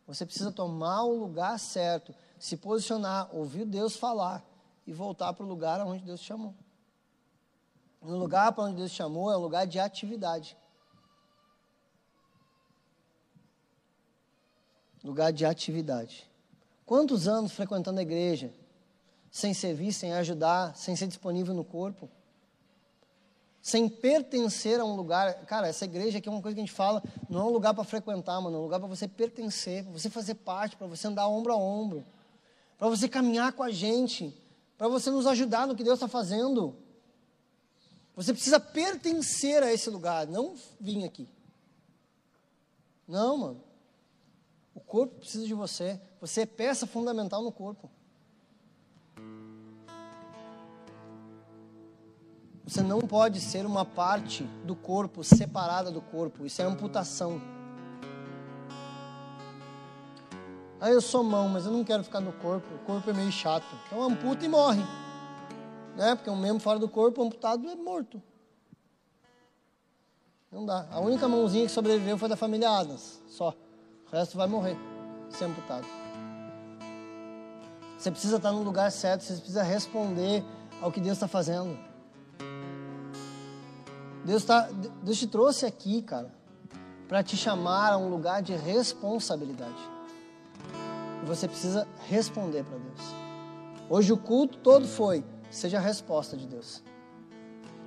[0.06, 4.44] Você precisa tomar o lugar certo, se posicionar, ouvir Deus falar
[4.86, 6.54] e voltar para o lugar onde Deus te chamou.
[8.00, 10.56] No lugar para onde Deus te chamou é um lugar de atividade.
[15.06, 16.28] Lugar de atividade.
[16.84, 18.52] Quantos anos frequentando a igreja,
[19.30, 22.08] sem servir, sem ajudar, sem ser disponível no corpo?
[23.66, 25.44] sem pertencer a um lugar.
[25.44, 27.74] Cara, essa igreja aqui é uma coisa que a gente fala, não é um lugar
[27.74, 31.08] para frequentar, mano, é um lugar para você pertencer, para você fazer parte, para você
[31.08, 32.06] andar ombro a ombro,
[32.78, 34.32] para você caminhar com a gente,
[34.78, 36.76] para você nos ajudar no que Deus está fazendo.
[38.14, 41.28] Você precisa pertencer a esse lugar, não vir aqui.
[43.08, 43.60] Não, mano.
[44.76, 45.98] O corpo precisa de você.
[46.20, 47.90] Você é peça fundamental no corpo.
[52.62, 56.44] Você não pode ser uma parte do corpo separada do corpo.
[56.44, 57.40] Isso é amputação.
[60.78, 62.74] Ah, eu sou mão, mas eu não quero ficar no corpo.
[62.74, 63.66] O corpo é meio chato.
[63.86, 64.82] Então amputa e morre.
[65.96, 66.14] Né?
[66.16, 68.22] Porque um membro fora do corpo amputado é morto.
[70.52, 70.86] Não dá.
[70.90, 73.22] A única mãozinha que sobreviveu foi da família Adams.
[73.26, 73.54] Só.
[74.12, 74.76] O resto vai morrer.
[75.30, 75.86] ser amputado.
[77.98, 80.44] Você precisa estar no lugar certo, você precisa responder
[80.80, 81.76] ao que Deus está fazendo.
[84.24, 84.68] Deus, tá,
[85.02, 86.30] Deus te trouxe aqui, cara,
[87.08, 89.78] para te chamar a um lugar de responsabilidade.
[91.22, 93.00] E você precisa responder para Deus.
[93.88, 96.82] Hoje o culto todo foi, seja a resposta de Deus.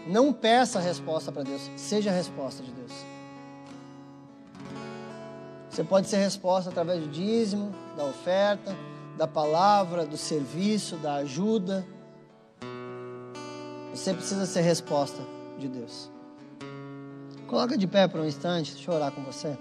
[0.07, 2.91] Não peça a resposta para Deus, seja a resposta de Deus.
[5.79, 8.75] Você pode ser resposta através do dízimo, da oferta,
[9.17, 11.87] da palavra, do serviço, da ajuda.
[13.93, 15.23] Você precisa ser resposta
[15.57, 16.11] de Deus.
[17.47, 19.57] Coloca de pé por um instante, deixa eu orar com você.